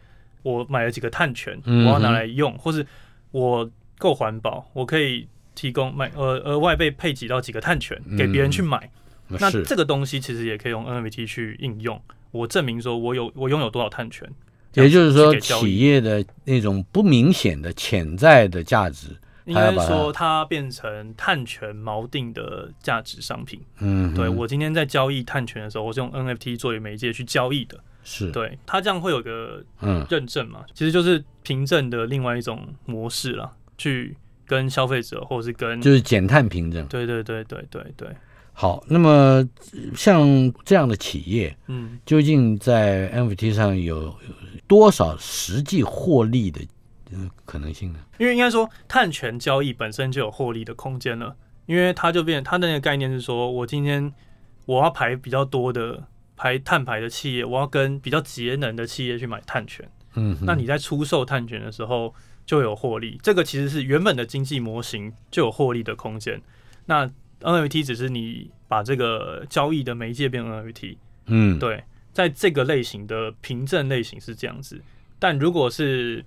[0.45, 2.85] 我买了几个碳权，我要拿来用，或是
[3.31, 8.87] 我够环保，我可以提供买呃额外被配给到几个碳权给别人去买。
[9.27, 14.29] 那这个东西其实也可以用 NFT 去应用，我证明说我有我拥有多少碳权。
[14.73, 19.07] 也就是说，企业的那种不明显的潜在的价值，
[19.45, 23.59] 应该说它变成碳权锚定的价值商品。
[23.79, 27.79] 嗯，对我今天在交易碳权的时候，我是用 NFT 作为媒介去交易的。
[28.05, 34.15] 是，对，它这样会有个嗯认证嘛，其实就是凭证的另外一种模式啦，去
[34.45, 36.85] 跟消费者或者是跟就是减碳凭证。
[36.87, 38.07] 对对对对对对，
[38.53, 39.43] 好，那么
[39.95, 40.23] 像
[40.63, 44.15] 这样的企业，嗯，究竟在 NFT 上有有
[44.67, 46.61] 多少实际获利的
[47.11, 47.99] 呃可能性呢？
[48.19, 54.13] 因为应该说碳权交易本身就有获利的空间了，因为它就变它的那个概念是说我今天
[54.65, 56.03] 我要排比较多的
[56.35, 59.87] 排碳排的企业，我要跟比较节能的企业去买碳权。
[60.15, 62.13] 嗯，那你在出售碳权的时候
[62.45, 66.41] 就有获利，这个其实是原本的经济模型就有获利的空间。
[66.85, 67.09] 那
[67.41, 74.81] NFT 只是你把这个交易的媒介变 NFT，嗯，对，在这个类型的凭证类型是这样子。
[75.19, 76.23] 但如果是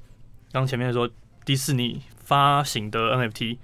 [0.53, 1.09] 刚前面说
[1.45, 3.57] 迪士尼发行的 NFT，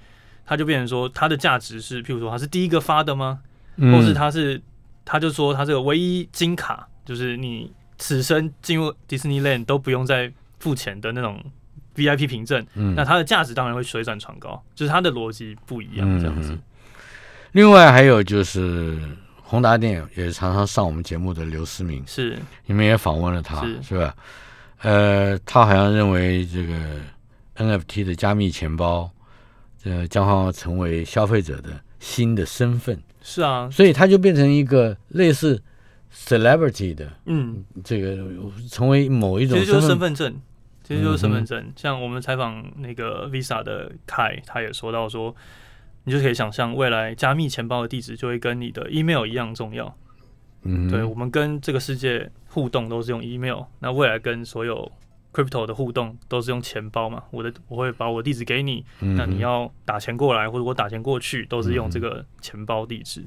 [0.47, 3.41] 它就变成说它的价值是，譬如说它是第一个发的吗？
[3.77, 4.63] 嗯或是它是，
[5.05, 11.43] 他就说他这个唯一金卡，就是你此生进入迪士尼 land 都不用再付钱的那种
[11.95, 12.95] VIP 凭证，嗯。
[12.95, 16.53] 那它的价值当然会水涨船高，就是它的逻辑不一样，这样子。
[16.53, 16.63] 嗯。
[17.53, 18.99] 另外还有就是
[19.43, 22.37] 宏达电也常常上我们节目的刘思明，是。
[22.67, 23.83] 你们也访问了他，是。
[23.83, 24.17] 是吧？
[24.83, 26.75] 呃，他好像认为这个
[27.57, 29.09] NFT 的加密钱包，
[29.85, 35.61] 呃，将要成为消费者的新的身份，是啊，所以它就变成一个类似
[36.15, 38.19] celebrity 的嗯，这个，
[38.71, 40.15] 成为某一种其实就是身份。
[40.15, 40.41] 证，
[40.83, 41.73] 其实就是身嗯份证。
[41.75, 45.35] 像我们采访那个 Visa 的凯，他也说到说，
[46.05, 49.97] 你就可以想象未来加密钱包的地址就会跟你的 email 一样重要。
[50.63, 54.93] 嗯，对，我们跟这个世界互动都是用 email，那未来跟所有
[55.35, 57.25] crypto 的互动都是用钱包嘛。
[57.33, 63.23] 我的我会把我地址给你，嗯那你要打钱过来或者我打钱过去，都是用这个钱包地址。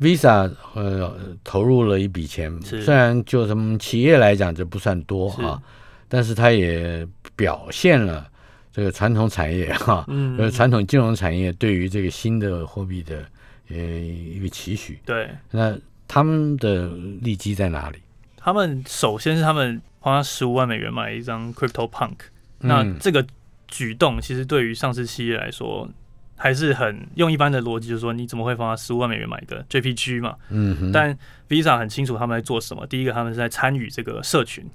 [0.00, 5.62] Visa 呃投入了一笔钱，虽然就什么企业来讲这不算多啊，
[6.08, 8.28] 但是它也表现了
[8.72, 13.24] 这个传统产业哈，嗯呃传统金融产业对于这个新的货币的
[13.70, 14.98] 呃一个期许。
[15.06, 16.88] 对那他们的
[17.22, 17.98] 利基在哪里？
[18.44, 22.16] 他们，首先是他们花十五万美元买一张 Crypto Punk，、
[22.58, 23.26] 那嗯这个
[23.66, 25.88] 举动其实对于上市企业来说。
[26.36, 30.34] 还是很用一般的逻辑，就是说你怎么会花十五万美元买一个 JPG 嘛？
[30.48, 31.16] 嗯，但
[31.48, 32.84] Visa 很清楚他们在做什么。
[32.88, 34.68] 第一个，他们是在参与这个社群，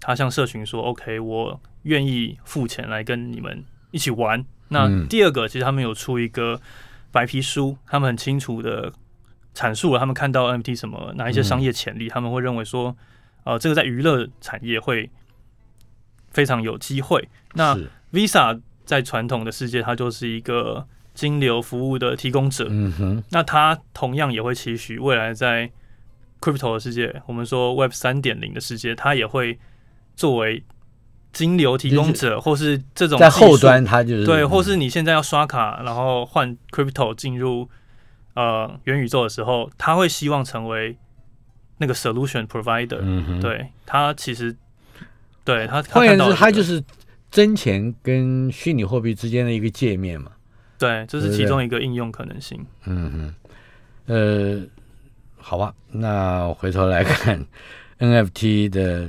[0.00, 6.60] 他向社群说：“OK，我愿意付钱来跟你们一起玩。”那嗯第二个，其实他们有出一个
[7.10, 8.92] 白皮书，他们很清楚的
[9.52, 12.96] 阐述了他们看到 NFT 什么哪一些商业潜力，他们会认为说，
[13.44, 15.10] 呃，这个在娱乐产业会
[16.30, 17.28] 非常有机会。
[17.54, 17.76] 那
[18.12, 25.70] Visa 在传统的世界，它就是一个金流服务的提供者，嗯哼，那它同样也会期许未来在
[26.40, 29.58] crypto 的世界，我们说 Web 三点零的世界，它也会
[30.16, 30.64] 作为
[31.32, 34.24] 金流提供者，或是这种在后端它就是。
[34.24, 37.68] 对，或是你现在要刷卡，然后换 crypto 进入
[38.34, 40.96] 呃元宇宙的时候，它会希望成为
[41.80, 43.00] 那个 solution provider。
[43.00, 43.40] 嗯哼，。
[43.40, 44.54] 对，它其实
[45.44, 46.82] 对它，换言之，它它就是
[47.30, 50.30] 真钱跟虚拟货币之间的一个界面嘛。
[50.78, 52.64] 对，这是其中一个应用可能性。
[52.84, 53.34] 嗯
[54.06, 54.66] 嗯，呃，
[55.36, 57.44] 好吧，那回头来看
[57.98, 59.08] NFT 的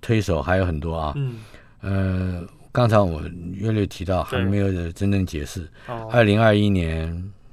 [0.00, 1.14] 推手还有很多啊。
[1.16, 1.36] 嗯，
[1.80, 3.22] 呃，刚才我
[3.54, 5.66] 约略提到，还没有真正解释。
[5.86, 7.10] 哦，二零二一年，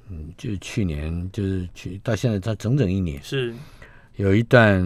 [0.10, 3.54] 嗯，就去年，就是去到现在，它整整一年，是
[4.18, 4.82] 有一段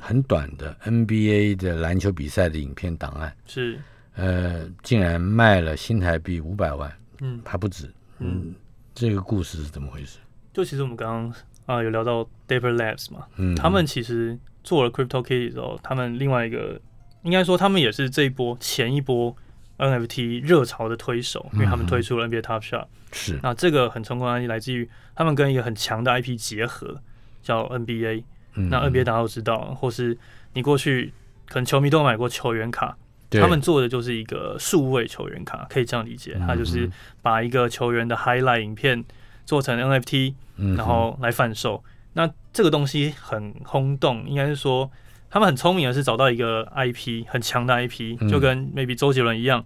[0.00, 3.80] 很短的 NBA 的篮球比赛的影片档案，是，
[4.14, 7.86] 呃，竟然卖了新台币五百万，嗯还不止。
[8.18, 8.54] 嗯，嗯，
[8.94, 10.18] 这个故事是怎么回事？
[10.52, 11.34] 就其实我们刚刚
[11.64, 16.80] 啊有聊到 Dapper Labs 嘛，嗯，他们其实做了 Crypto Kitty 之后，他们另外一个
[17.22, 19.34] 应该说他们也是这一波前一波
[19.78, 22.86] NFT 热潮的推手，因为他们推出了 NBA Top Shot。
[23.12, 27.00] 是那这个很成功的案例来自于他们跟一个很强的 IP 结合，
[27.42, 28.24] 叫 NBA。
[28.56, 30.16] 嗯那 NBA 大家都知道，或是
[30.54, 31.12] 你过去
[31.48, 32.96] 可能球迷都买过球员卡，
[33.30, 36.90] 他们做的就是一个数位球员卡，可以这样理解，他就是
[37.22, 39.04] 把一个球员的 highlight 影片
[39.44, 41.82] 做成 NFT，嗯然后来贩售。
[42.14, 44.90] 那这个东西很轰动，应该是说
[45.28, 48.28] 他们很聪明的是找到一个 IP 很强的 IP，嗯。
[48.28, 49.64] 就跟 maybe 周杰伦一样，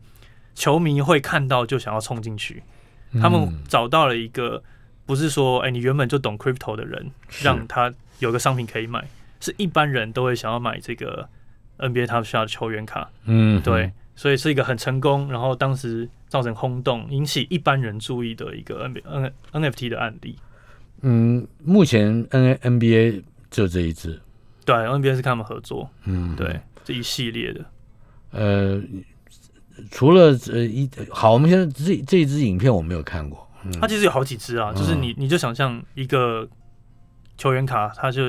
[0.55, 2.63] 球迷会看到就想要冲进去。
[3.21, 4.63] 他们嗯找到了一个
[5.07, 7.11] 不是说哎、你原本就懂 crypto 的人，
[7.43, 9.05] 让他有个商品可以买，
[9.41, 11.29] 是一般人都会想要买这个
[11.79, 13.11] NBA Top Shot 的球员卡。
[13.25, 18.95] 嗯对，所以是一个很成功，然后当时造成轰动，引起一般人注意的一个 N
[19.53, 20.37] N NFT 的案例。
[21.03, 24.21] 嗯，目前 N NBA 就这一支，
[24.67, 27.65] 对，NBA 是跟他们合作，嗯，对，这一系列的，
[28.33, 28.83] 呃，
[29.91, 33.73] 除了呃一好，我们现在这这一支影片我没有看过，嗯。
[33.81, 36.47] 它其实有好几支啊，就是你你就想象一个
[37.41, 38.25] 球员卡，它就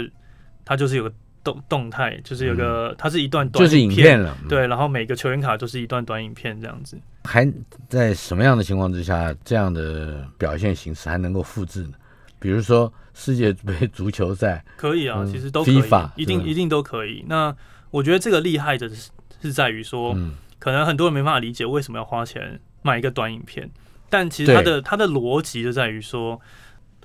[0.63, 6.97] 它就是有个动动态，就是有个它是一段短嗯就是影片，了，嗯，对，然后每个球员卡都是一段短影片这样子。
[7.25, 7.45] 还
[7.89, 11.93] 在什么样的情况之下，这样的表现形式还能够复制呢？
[12.39, 15.83] 比如说世界杯足球赛，可以啊，嗯其实都可以
[16.15, 17.23] 一定一定都可以。
[17.27, 17.53] 那
[17.91, 23.69] 我觉得这个厉害的是是在于说，嗯可能很多人没办法理解为什么要花钱买一个短影片，
[24.09, 26.39] 但其实它的它的逻辑就在于说，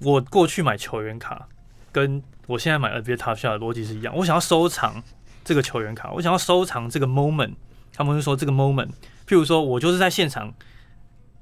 [0.02, 1.48] 我过去买球员卡，
[1.96, 5.02] 跟我现在买 NBA Top Shot 的逻辑是一样，我想要收藏
[5.42, 7.54] 这个球员卡，我想要收藏这个 moment，
[7.94, 8.90] 他们会说这个 moment，
[9.26, 10.52] 譬如说我就是在现场。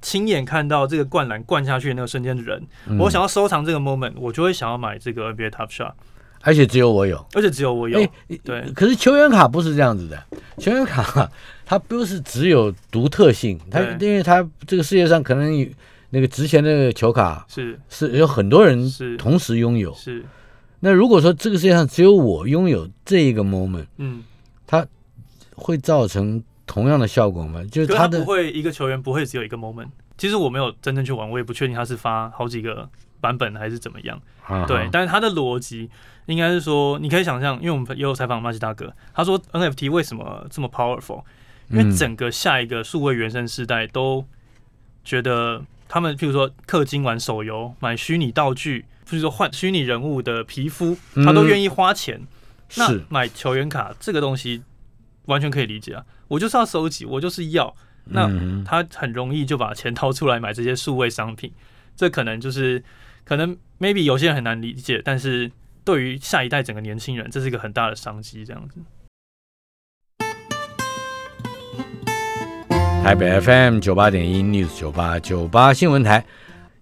[0.01, 5.93] 亲眼看到这个灌篮灌下去的那个瞬间的人，嗯我想要收藏这个 moment，我就会想要买这个 NBA Top Shot，
[6.41, 7.25] 而且只有我有。
[7.33, 7.99] 而且只有我有。
[7.99, 8.09] 哎
[8.43, 10.23] 对可是球员卡不是这样子的，
[10.59, 11.27] 球员卡
[11.65, 15.67] 它不是只有独特性，它因为它这个世界上可能有
[16.11, 19.91] 那个值钱的球卡是是有很多人是同时拥有。
[19.95, 20.23] 是，
[20.85, 24.23] 那如果说这个世界上只有我拥有这一个 moment，嗯，
[24.67, 24.85] 它
[25.55, 27.63] 会造成同样的效果吗？
[27.71, 29.87] 就是可是它的他不会一个球员不会只有一个 moment。
[30.15, 32.87] 其实我没有真正去玩，我也不确定他是发好几个
[33.19, 34.21] 版本还是怎么样。
[34.45, 35.89] 啊对，但是他的逻辑
[36.27, 41.23] 应该是说，你可以想象，因为我们也有采访马吉大哥，他说 NFT 为什么这么 powerful？
[41.71, 44.23] 因为嗯整个下一个数位原生世代都
[45.03, 52.19] 觉得他们，譬如说氪金玩手游、买虚拟道具，譬如说换虚拟人物的皮肤，他都嗯愿意花钱。
[52.77, 53.03] 那是。
[53.09, 54.63] 买球员卡这个东西
[55.25, 57.73] 完全可以理解啊，我就是要收集，我就是要，
[58.05, 61.53] 那嗯他很容易就把钱掏出来买这些数位商品，
[61.95, 62.83] 这可能就是
[63.23, 65.51] 可能 maybe 有些人很难理解，但是
[65.83, 68.79] 对于下一代整个年轻人，这是一个很大的商机，这样子。
[73.03, 76.25] 台北 FM 九八点一 News 九八九八新闻台，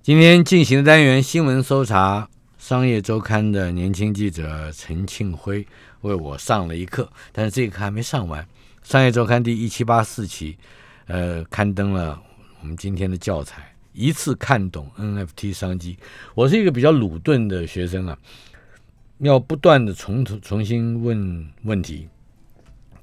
[0.04, 5.66] 今天进行的单元新闻搜查，商业周刊的年轻记者陈庆辉
[6.02, 8.46] 为我上了一课，但是这一课还没上完。
[8.84, 10.58] 商业周刊第一七八四期，
[11.06, 12.22] 呃，刊登了
[12.60, 15.98] 我们今天的教材，一次看懂 NFT 商机。
[16.36, 18.18] 我是一个比较鲁钝的学生啊，
[19.20, 22.10] 要不断的重重新问问题，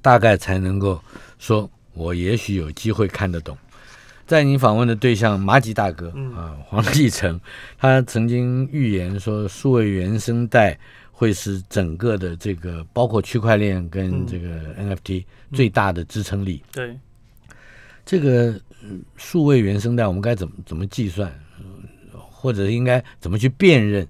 [0.03, 1.01] 大概才能够
[1.39, 1.67] 说。
[1.93, 3.57] 我也许有机会看得懂。
[4.31, 6.33] 在你访问的对象马吉大哥嗯。
[6.33, 7.37] 啊，黄继成，
[7.77, 10.79] 他曾经预言说，数位原生代
[11.11, 14.25] 会是整个的这个包括区块链跟嗯。
[14.25, 16.63] 这个 NFT 最大的支撑力。
[16.71, 16.97] 对，
[18.05, 21.29] 这个呃数位原生代我们该怎么怎么计算，
[22.13, 24.07] 呃或者应该怎么去辨认？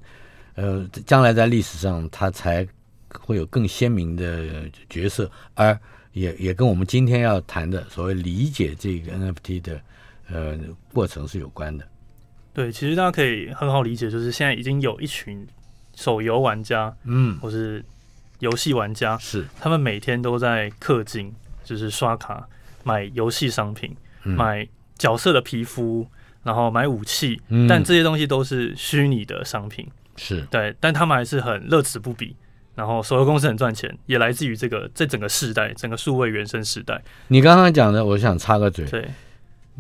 [0.54, 2.68] 呃，将来在历史上它才
[3.10, 5.76] 会有更鲜明的角色，而
[6.12, 9.82] 也也跟我们今天要谈的所谓理解这个 NFT 的
[10.32, 10.58] 呃
[10.94, 11.88] 过程是有关的。
[12.54, 15.46] 对，其实大家可以很好理解，就是现在已经有一群
[15.96, 17.84] 手游玩家嗯，或是
[18.40, 22.48] 游戏玩家，是，他们每天都在氪金，就是刷卡
[22.84, 24.68] 买游戏商品，嗯买
[24.98, 26.08] 角色的皮肤，
[26.44, 29.88] 然后买武器，嗯但这些东西都是虚拟的商品。
[30.18, 32.36] 是对，但他们还是很乐此不疲。
[32.74, 37.00] 然后手游公司很赚钱，也来自于这个这整个世代，整个数位原生时代。
[37.28, 39.08] 你刚刚讲的，我想插个嘴，对，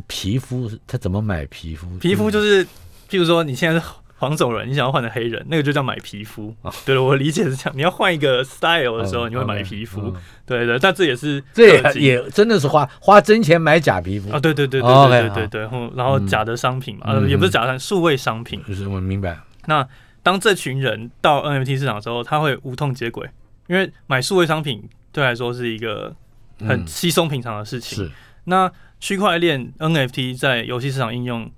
[0.07, 1.97] 皮肤他怎么买皮肤？
[1.99, 2.65] 皮肤就是，
[3.09, 3.85] 譬如说你现在是
[4.17, 6.53] 黄种人，你想要换成黑人，那个就叫买皮肤。
[6.85, 7.73] 对了，我理解是这样。
[7.75, 10.01] 你要换一个 style 的时候，嗯你会买皮肤。
[10.01, 18.61] 嗯对对，但这也是这也也真的是花花真钱买假皮肤啊，对对对对哦对对对对，然后然后假的商品嘛，也不是假的，数位商品。
[18.67, 19.87] 就是我明白，那
[20.21, 23.27] 当这群人到 NFT 市场的时候，他会无痛接轨，
[23.67, 24.83] 因为买数位商品
[25.13, 26.13] 对来说是一个
[26.59, 27.97] 很嗯稀松平常的事情。
[27.97, 28.11] 是
[28.45, 31.51] 那区块链 NFT 在游戏市场应用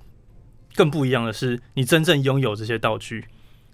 [0.75, 3.25] 更不一样的是，你真正拥有这些道具。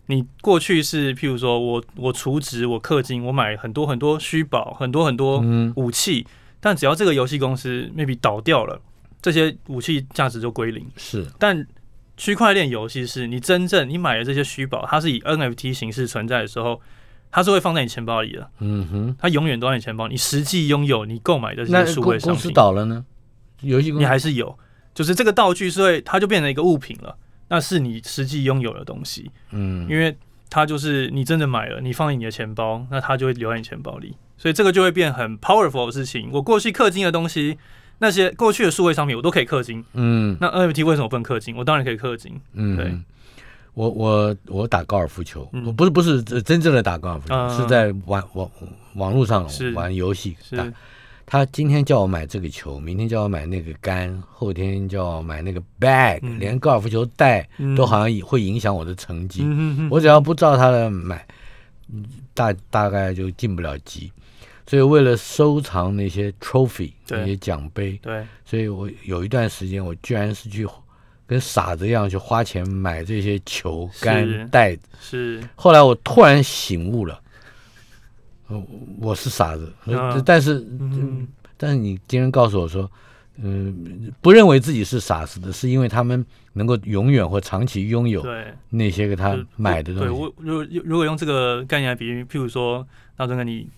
[0.08, 6.26] 你过去是譬如说我我储值我氪金我买很多很多虚宝很多很多嗯武器，
[6.60, 8.82] 但只要这个游戏公司 maybe 倒掉了，
[9.22, 10.86] 这些武器价值就归零。
[10.98, 11.66] 是但
[12.18, 16.82] 区块链游戏是你真正你买的这些虚宝，它是以 NFT 形式存在的时候，
[17.32, 23.06] 它是会放在你钱包里的，嗯哼，它永远都在你钱包，你实际拥有你购买的这些数位商品，倒了呢？
[23.62, 24.58] 游戏公你还是有，
[24.94, 27.16] 就是这个道具是会它就变成一个物品了，
[27.50, 29.88] 那是你实际拥有的东西，嗯。
[29.90, 30.16] 因为
[30.50, 36.30] 它就是你真的买了，你放在你的钱包，那它就会留在你钱包里，所以这个就会变很 powerful 的事情。
[36.34, 37.58] 我过去氪金的东西。
[38.02, 40.38] 那些过去的数位商品我都可以氪金，嗯。
[40.40, 41.54] 那 NFT 为什么不能氪金？
[41.58, 42.40] 我当然可以氪金。
[42.54, 42.98] 嗯，对
[43.80, 45.66] 我我我打高尔夫球，嗯。
[45.66, 48.52] 我不是不是真正的打高尔夫球，嗯是在玩网
[48.96, 50.66] 网络上玩游戏打。
[50.66, 50.74] 是。
[51.26, 56.38] 他今天叫我买这个球，明天叫我买那个杆，后天叫我买那个 bag，、嗯。
[56.38, 57.74] 连高尔夫球袋嗯。
[57.74, 59.46] 都好像会影响我的成绩。
[59.90, 61.26] 我只要不照他的买，
[61.94, 62.04] 嗯
[62.34, 64.12] 大大概就进不了级。
[64.68, 70.68] 所以为了收藏那些 trophy 那些奖杯，对，所以我有一段时间我居然是去
[71.30, 74.82] 跟傻子一样去花钱买这些球杆袋子。
[75.00, 77.22] 是后来我突然醒悟了，
[78.48, 78.60] 呃
[79.00, 79.72] 我是傻子，
[80.26, 82.90] 但是嗯但是你今天告诉我说，
[83.36, 90.10] 嗯、不认为自己是傻子的，是因为他们能够永远或长期拥有对，那些给他买的东西。
[90.10, 93.70] 对我如果如果用这个概念来比喻，譬如说，那这个你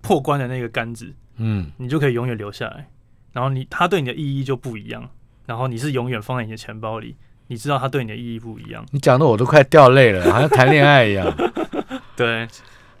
[0.00, 2.88] 破关的那个杆子，嗯，你就可以永远留下来，
[3.32, 5.08] 然后你它对你的意义就不一样，
[5.46, 7.16] 然后你是永远放在你的钱包里，
[7.48, 8.84] 你知道它对你的意义不一样。
[8.92, 11.32] 你讲的我都快掉泪了，好像谈恋爱一样。
[12.16, 12.46] 对，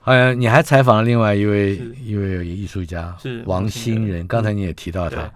[0.00, 4.26] 好像你还采访了另外一位一位艺术家，是王王新新仁。
[4.26, 5.30] 刚才你也提到他，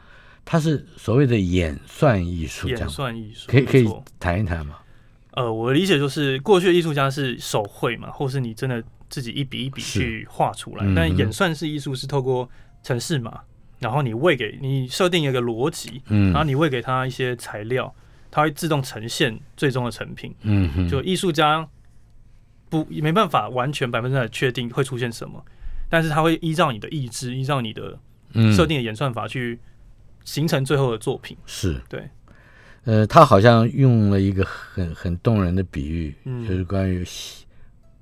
[0.45, 3.89] 他是所谓的演算艺术，这演算艺术，可以可以
[4.19, 4.77] 谈一谈吗？
[5.33, 12.49] 呃，我的理解就是，过去的艺术家是手绘嘛，或是你真的自己一笔一笔去画出来但演算式艺术是透过
[12.83, 13.41] 城市码，
[13.79, 16.33] 然后你喂给你设定一个逻辑，嗯。
[16.33, 17.95] 然后你喂给他一些材料，
[18.31, 20.35] 它会自动呈现最终的成品。
[20.43, 21.67] 嗯，就艺术家
[22.69, 25.45] 不没办法完全百分之百确定会出现什么，
[25.89, 27.99] 但是他会依照你的意志，依照你的
[28.33, 28.53] 嗯。
[28.53, 29.59] 设定的演算法去
[30.25, 31.37] 形成最后的作品。
[31.47, 31.81] 是。
[31.89, 32.09] 对，
[32.85, 36.47] 呃，他好像用了一个很很动人的比喻，嗯。
[36.47, 37.46] 就是关于西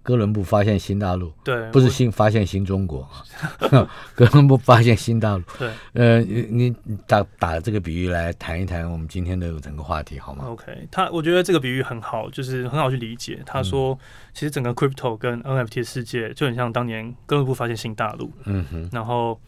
[0.05, 3.09] 哥伦布发现新大陆，对，不是新发现新中国，
[4.15, 5.43] 哥伦布发现新大陆。
[5.59, 5.71] 对。
[5.95, 13.43] 呃，你你你打打这个比喻来谈一谈我们今天的整个话题好吗？OK，他我觉得这个比喻很好，就是很好去理解。
[13.47, 13.99] 他说，
[14.35, 19.41] 其实整个 crypto 跟 NFT 世界就很像当年哥伦布发现新大陆，嗯哼，然后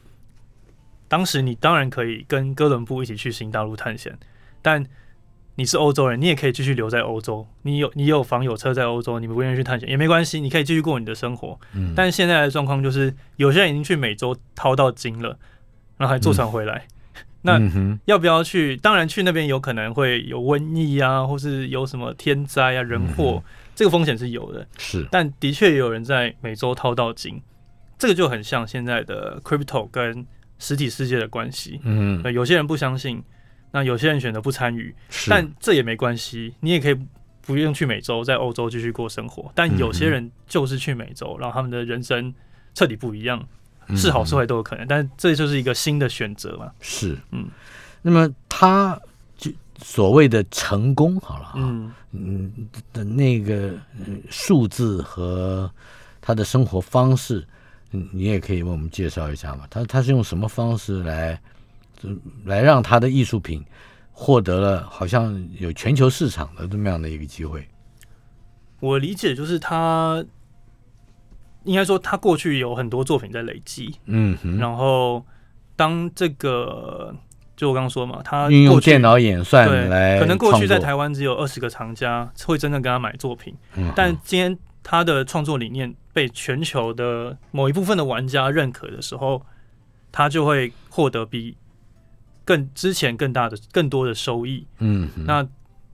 [1.06, 4.18] 当时你当然可以跟哥伦布一起去新大陆探险，
[4.62, 4.82] 但
[5.56, 11.58] 你是欧洲人，你也可以继续留在欧洲，你有你有房有车在欧洲，你不愿意去探险也没关系，你可以继续过你的生活。
[11.74, 15.38] 嗯，但现在的状况就是，有些人已经去美洲掏到金了，
[15.96, 16.86] 然后还坐船回来。
[17.42, 17.60] 那
[18.06, 18.76] 要不要去？
[18.76, 23.40] 当然去那边有可能会有瘟疫啊，或是有什么天灾啊、人祸，
[23.74, 24.66] 这个风险是有的。
[24.78, 27.40] 是，但的确也有人在美洲掏到金，
[27.96, 30.26] 这个就很像现在的 crypto 跟
[30.58, 31.80] 实体世界的关系。
[31.84, 33.22] 嗯，呃有些人不相信，
[33.70, 34.94] 那有些人选择不参与，
[35.28, 36.96] 但这也没关系，你也可以
[37.42, 39.52] 不用去美洲，在欧洲继续过生活。
[39.54, 42.34] 但有些人就是去美洲，然后他们的人生
[42.74, 43.46] 彻底不一样，
[43.88, 44.86] 嗯是好是坏都有可能。
[44.86, 46.72] 但这就是一个新的选择嘛。
[46.80, 47.48] 是，嗯，
[48.02, 48.98] 那么他
[49.36, 53.74] 就所谓的成功好了哈，嗯，嗯的那个
[54.06, 55.70] 嗯数字和
[56.20, 57.46] 他的生活方式，
[57.92, 59.66] 嗯，你也可以为我们介绍一下嘛？
[59.70, 61.40] 他他是用什么方式来，嗯
[62.44, 63.64] 来让他的艺术品
[64.12, 67.66] 获得了好像有全球市场的这么样的一个机会？
[68.80, 70.24] 我理解就是他。
[71.64, 75.26] 应该说，他过去有很多作品在累积，嗯哼，然后
[75.74, 77.12] 当这个
[77.56, 89.44] 就我刚刚说嘛，他运用电脑演算对，来可能过去在台湾只有二十个藏家会真正跟他买作品，嗯但今天他的创作理念被全球的某一部分的玩家认可的时候，
[90.12, 91.56] 他就会获得比
[92.46, 94.66] 更之前更大的、更多的收益。
[94.78, 95.46] 嗯，那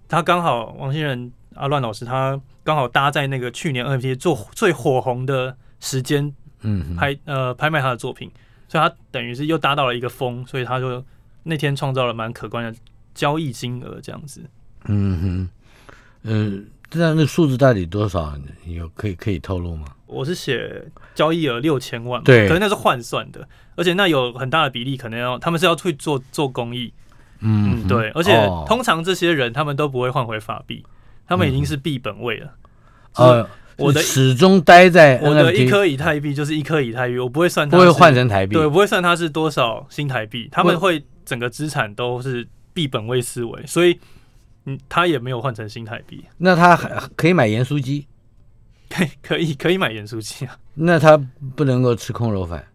[0.07, 8.31] 他刚好王新仁阿乱老师，他刚好搭在那个去年 NFT 做最火红的时间嗯，拍呃拍卖他的作品，
[8.69, 11.05] 所以他等于是又搭到了一个风，所以他就
[11.43, 12.79] 那天创造了蛮可观的
[13.15, 14.43] 交易金额，这样子。
[14.85, 15.49] 嗯
[16.23, 18.39] 哼，呃，这那数字到底多少？
[18.67, 19.87] 有可以可以透露吗？
[20.13, 20.85] 我是写
[21.15, 22.47] 交易额六千万嘛，对。
[22.47, 26.93] 可是那是换算的，而且那有很大的比例可能要他们是要去做做公益，
[27.41, 28.65] 嗯，对，而且哦。
[28.69, 30.85] 通常这些人他们都不会换回法币，
[31.27, 32.55] 他们已经是币本位了。
[33.15, 38.55] 呃，我的始终待在我的一 NFT，颗以太币就是一颗以太币，我不会算它不会是换成台币。
[38.55, 41.03] 对，不会算它是多少新台币，他们会。
[41.25, 43.97] 整个资产都是币本位思维，所以
[44.67, 48.09] 嗯，他也没有换成新台币，那他还可以买盐酥鸡，
[48.93, 51.17] 可以可以可以买盐酥鸡啊，那他
[51.57, 52.67] 不能够吃空肉饭。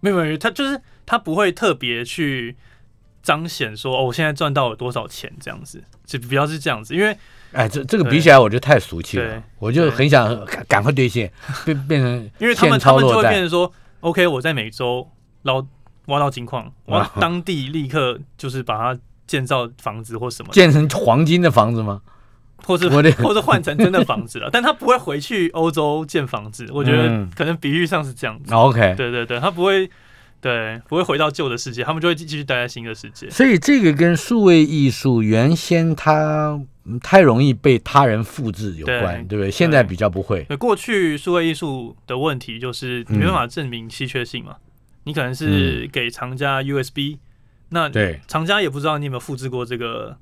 [0.00, 2.56] 没有没有，他就是他不会特别去
[3.22, 7.16] 彰显说哦，我现在赚到了多少钱这样子，就不要是这样子，因为
[7.52, 11.30] 哎，这这个比起来我就太俗气了，我就很想赶赶快兑现，
[11.64, 13.22] 变变成因为他们他们就会。
[13.22, 13.70] 变成说
[14.00, 15.06] ，OK，我在美洲
[15.42, 15.66] 捞
[16.06, 22.00] 挖到金矿，我当地立刻就是把它建造房子或什么，建成黄金的房子吗？
[22.64, 28.54] 或是或是换成真的房子了， 但他不会回去欧洲建房子，我觉得嗯可能比喻上是这样子。
[28.54, 29.88] OK，对对对，他不会，
[30.40, 33.28] 对，不会回到旧的世界，他们就会继续待在新的世界。
[33.30, 39.50] 所以这个跟数位艺术原先它嗯太容易被他人复制有关，对对不对？
[39.50, 40.44] 现在比较不会。
[40.44, 44.56] 对，过去数位艺术的问题就是你没办法证明稀缺性嘛，
[45.04, 47.18] 你可能是给厂家 USB，
[47.68, 50.16] 那对，厂家也不知道你有没有复制过这个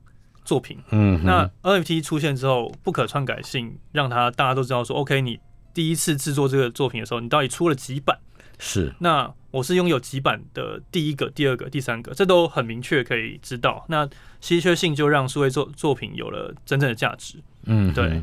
[0.49, 0.79] 作品。
[0.89, 5.39] 嗯，那 NFT 出现之后，不可篡改性让他大家都知道说，OK，你
[5.75, 8.17] 第一次制作这个作品的时候，你到底出了几版？
[8.59, 13.85] 是那我是拥有几版的第一个、第二个、第三个，这都很明确可以知道。
[13.89, 14.09] 那
[14.41, 17.35] 稀缺性就让数位作作品有了真正的价值。
[17.67, 18.23] 嗯，对。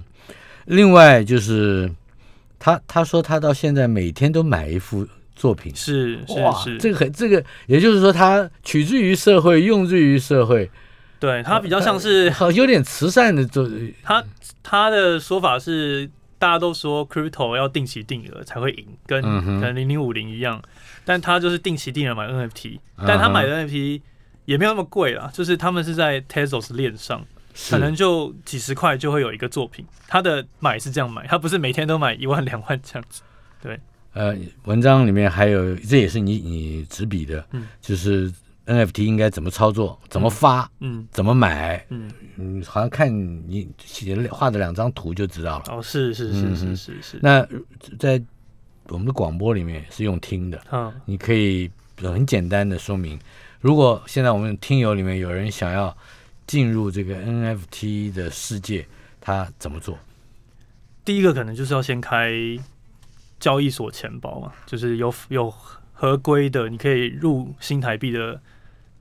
[0.65, 1.89] 另外就是
[2.57, 10.69] 他他说他到现在每天都买一幅作品，是是，是，这个很这个，也就是说他取之于社会，用之于社会，
[11.19, 13.69] 对他比较像是好有点慈善的做，
[14.03, 14.23] 他
[14.61, 20.61] 他的说法是，大家都说 crypto 要定期定额才会赢，跟可能零零五零一样，
[21.03, 24.01] 但他就是定期定额买 NFT，但他买的 NFT
[24.45, 27.25] 也没有那么贵啦，就是他们是在 Tezos 链上，
[27.69, 29.85] 可能就几十块就会有一个作品。
[30.07, 33.21] 他的买是这样买，他不是每天都买一万两万这样子。
[33.63, 33.79] 对
[34.13, 38.31] 呃，文章里面还有，这也是你你执笔的，嗯就是
[38.65, 41.07] NFT 应该怎么操作，怎么发，嗯。
[41.11, 43.13] 怎么买，嗯，嗯，好像看
[43.47, 45.65] 你写的画的两张图就知道了。
[45.69, 47.47] 哦，是是是是是是，那
[47.99, 48.21] 在
[48.87, 50.93] 我们的广播里面是用听的，嗯。
[51.05, 53.19] 你可以很简单的说明，
[53.61, 55.95] 如果现在我们听友里面有人想要
[56.47, 58.85] 进入这个 NFT 的世界，
[59.21, 59.97] 他怎么做？
[61.03, 62.31] 第一个可能就是要先开
[63.39, 65.53] 交易所钱包嘛，就是有有
[65.93, 68.41] 合规的，你可以入新台币的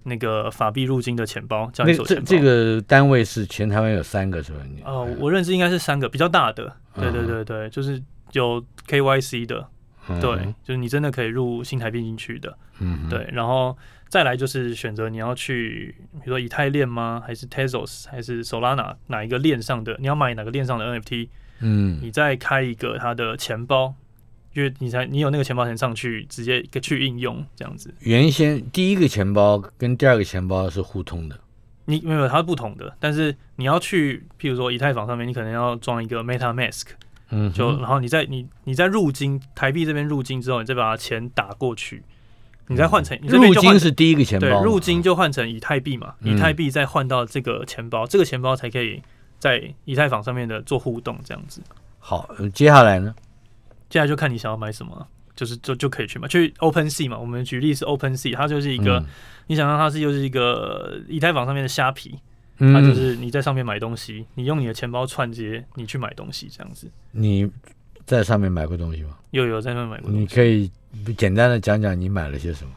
[0.05, 2.23] 那个法币入金的钱包，交易那这所钱包。
[2.25, 4.59] 这这个单位是全台湾有三个是吧？
[4.71, 8.01] 你哦，我认识应该是三个比较大的，对对嗯对对，就是
[8.33, 9.67] 有 KYC 的，
[10.09, 13.77] 嗯对，就是你真的可以入新台币进去的，嗯，对，然后
[14.09, 17.23] 再来就是选择你要去，比如说以太链吗？
[17.27, 19.97] 还是 Tezos，还是 Solana 哪一个链上的？
[19.99, 21.29] 你要买哪个链上的 NFT？
[21.61, 23.95] 嗯你再开一个它的钱包，
[24.55, 27.93] 因为你才你有那个钱包才上去直接去应用这样子。
[28.01, 31.39] 原先第一个钱包跟第二个钱包是互通的，
[31.85, 36.85] 你没有它是不同的，但是你要去，譬如说以太坊上面，你可能要装一个 MetaMask，
[37.31, 42.03] 嗯，就然后你在你你在入金台币这边入金之后，你再把钱打过去，
[42.69, 46.35] 你再换成你这边入金是第一个钱包对，入金就换成以太币嘛，嗯。
[46.35, 49.03] 以太币再换到这个钱包，这个钱包才可以
[49.39, 51.61] 在以太坊上面的做互动这样子。
[51.99, 53.15] 好，呃接下来呢？
[53.89, 55.07] 接下来就看你想要买什么，
[55.37, 56.27] 就是就就可以去买。
[56.29, 59.07] 去 Open Sea 嘛，我们举例是 Open Sea，它就是一个、嗯
[59.47, 62.19] 你想让它是又是一个以太坊上面的虾皮，
[62.61, 66.91] 嗯，它就是你在上面买东西，你用你的钱包串接，你去买东西这样子。
[67.11, 67.47] 你
[68.07, 69.19] 在上面买过东西吗？
[69.33, 70.71] 又有在上面买过东西，你可以
[71.19, 72.73] 简单的讲讲你买了些什么？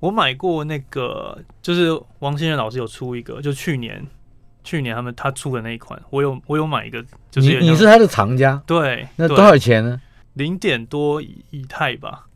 [0.00, 4.02] 我买过那个，就是王先生老师有出一个，就去年
[4.68, 9.98] 去年他们他出的那一款，我有我有买一个，就是你你是他的藏家，对，那多少钱呢？
[10.34, 12.26] 零点多以以太吧？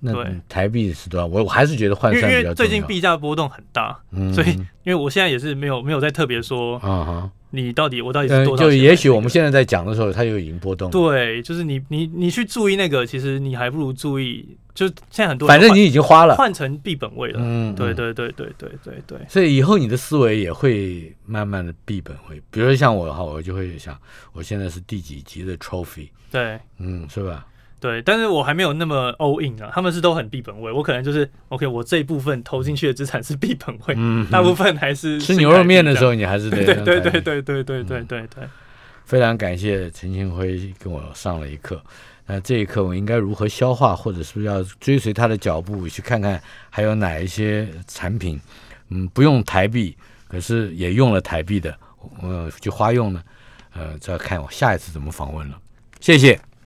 [0.00, 1.26] 那对台币是多少？
[1.26, 2.40] 我我还是觉得换算比较。
[2.40, 4.52] 因为最近币价波动很大，嗯所以
[4.84, 8.64] 因为我现在也是没有没有在特别说啊哈，你到底我到底是多少？
[8.64, 10.90] 就也许我们现在在讲的时候，它就已经波动。
[10.90, 17.38] 对，就是你你你去注意那个，其实你还不如注意，就现在很多反正你已经花了，换成币本位了。
[17.40, 19.18] 嗯，对对对对对对对。
[19.28, 22.42] 所以以后你的思维也会慢慢的币本位。
[22.50, 23.96] 比如说像我的话，我就会想，
[24.32, 26.08] 我现在是第几级的 trophy？
[26.30, 27.46] 对，嗯，是吧？
[27.78, 38.48] 对，但是我还没有那么 all in 啊，他们是都很币本位，我可能就是 OK，我这一部分投进去的资产是币本位，嗯，大部分还是 吃牛肉面的时候，你还是对对对对对对对对对对。
[39.04, 41.78] 非常感谢陈清辉跟我上了一课，
[42.26, 48.40] 那这一刻我应该如何消化，或者是不是要追随他的脚步去看看还有哪一些产品，
[48.88, 49.96] 嗯，不用台币，
[50.26, 51.76] 可是也用了台币的，
[52.22, 53.22] 呃，就花用呢，
[53.74, 55.58] 呃，再看我下一次怎么访问了，
[56.00, 56.40] 谢谢。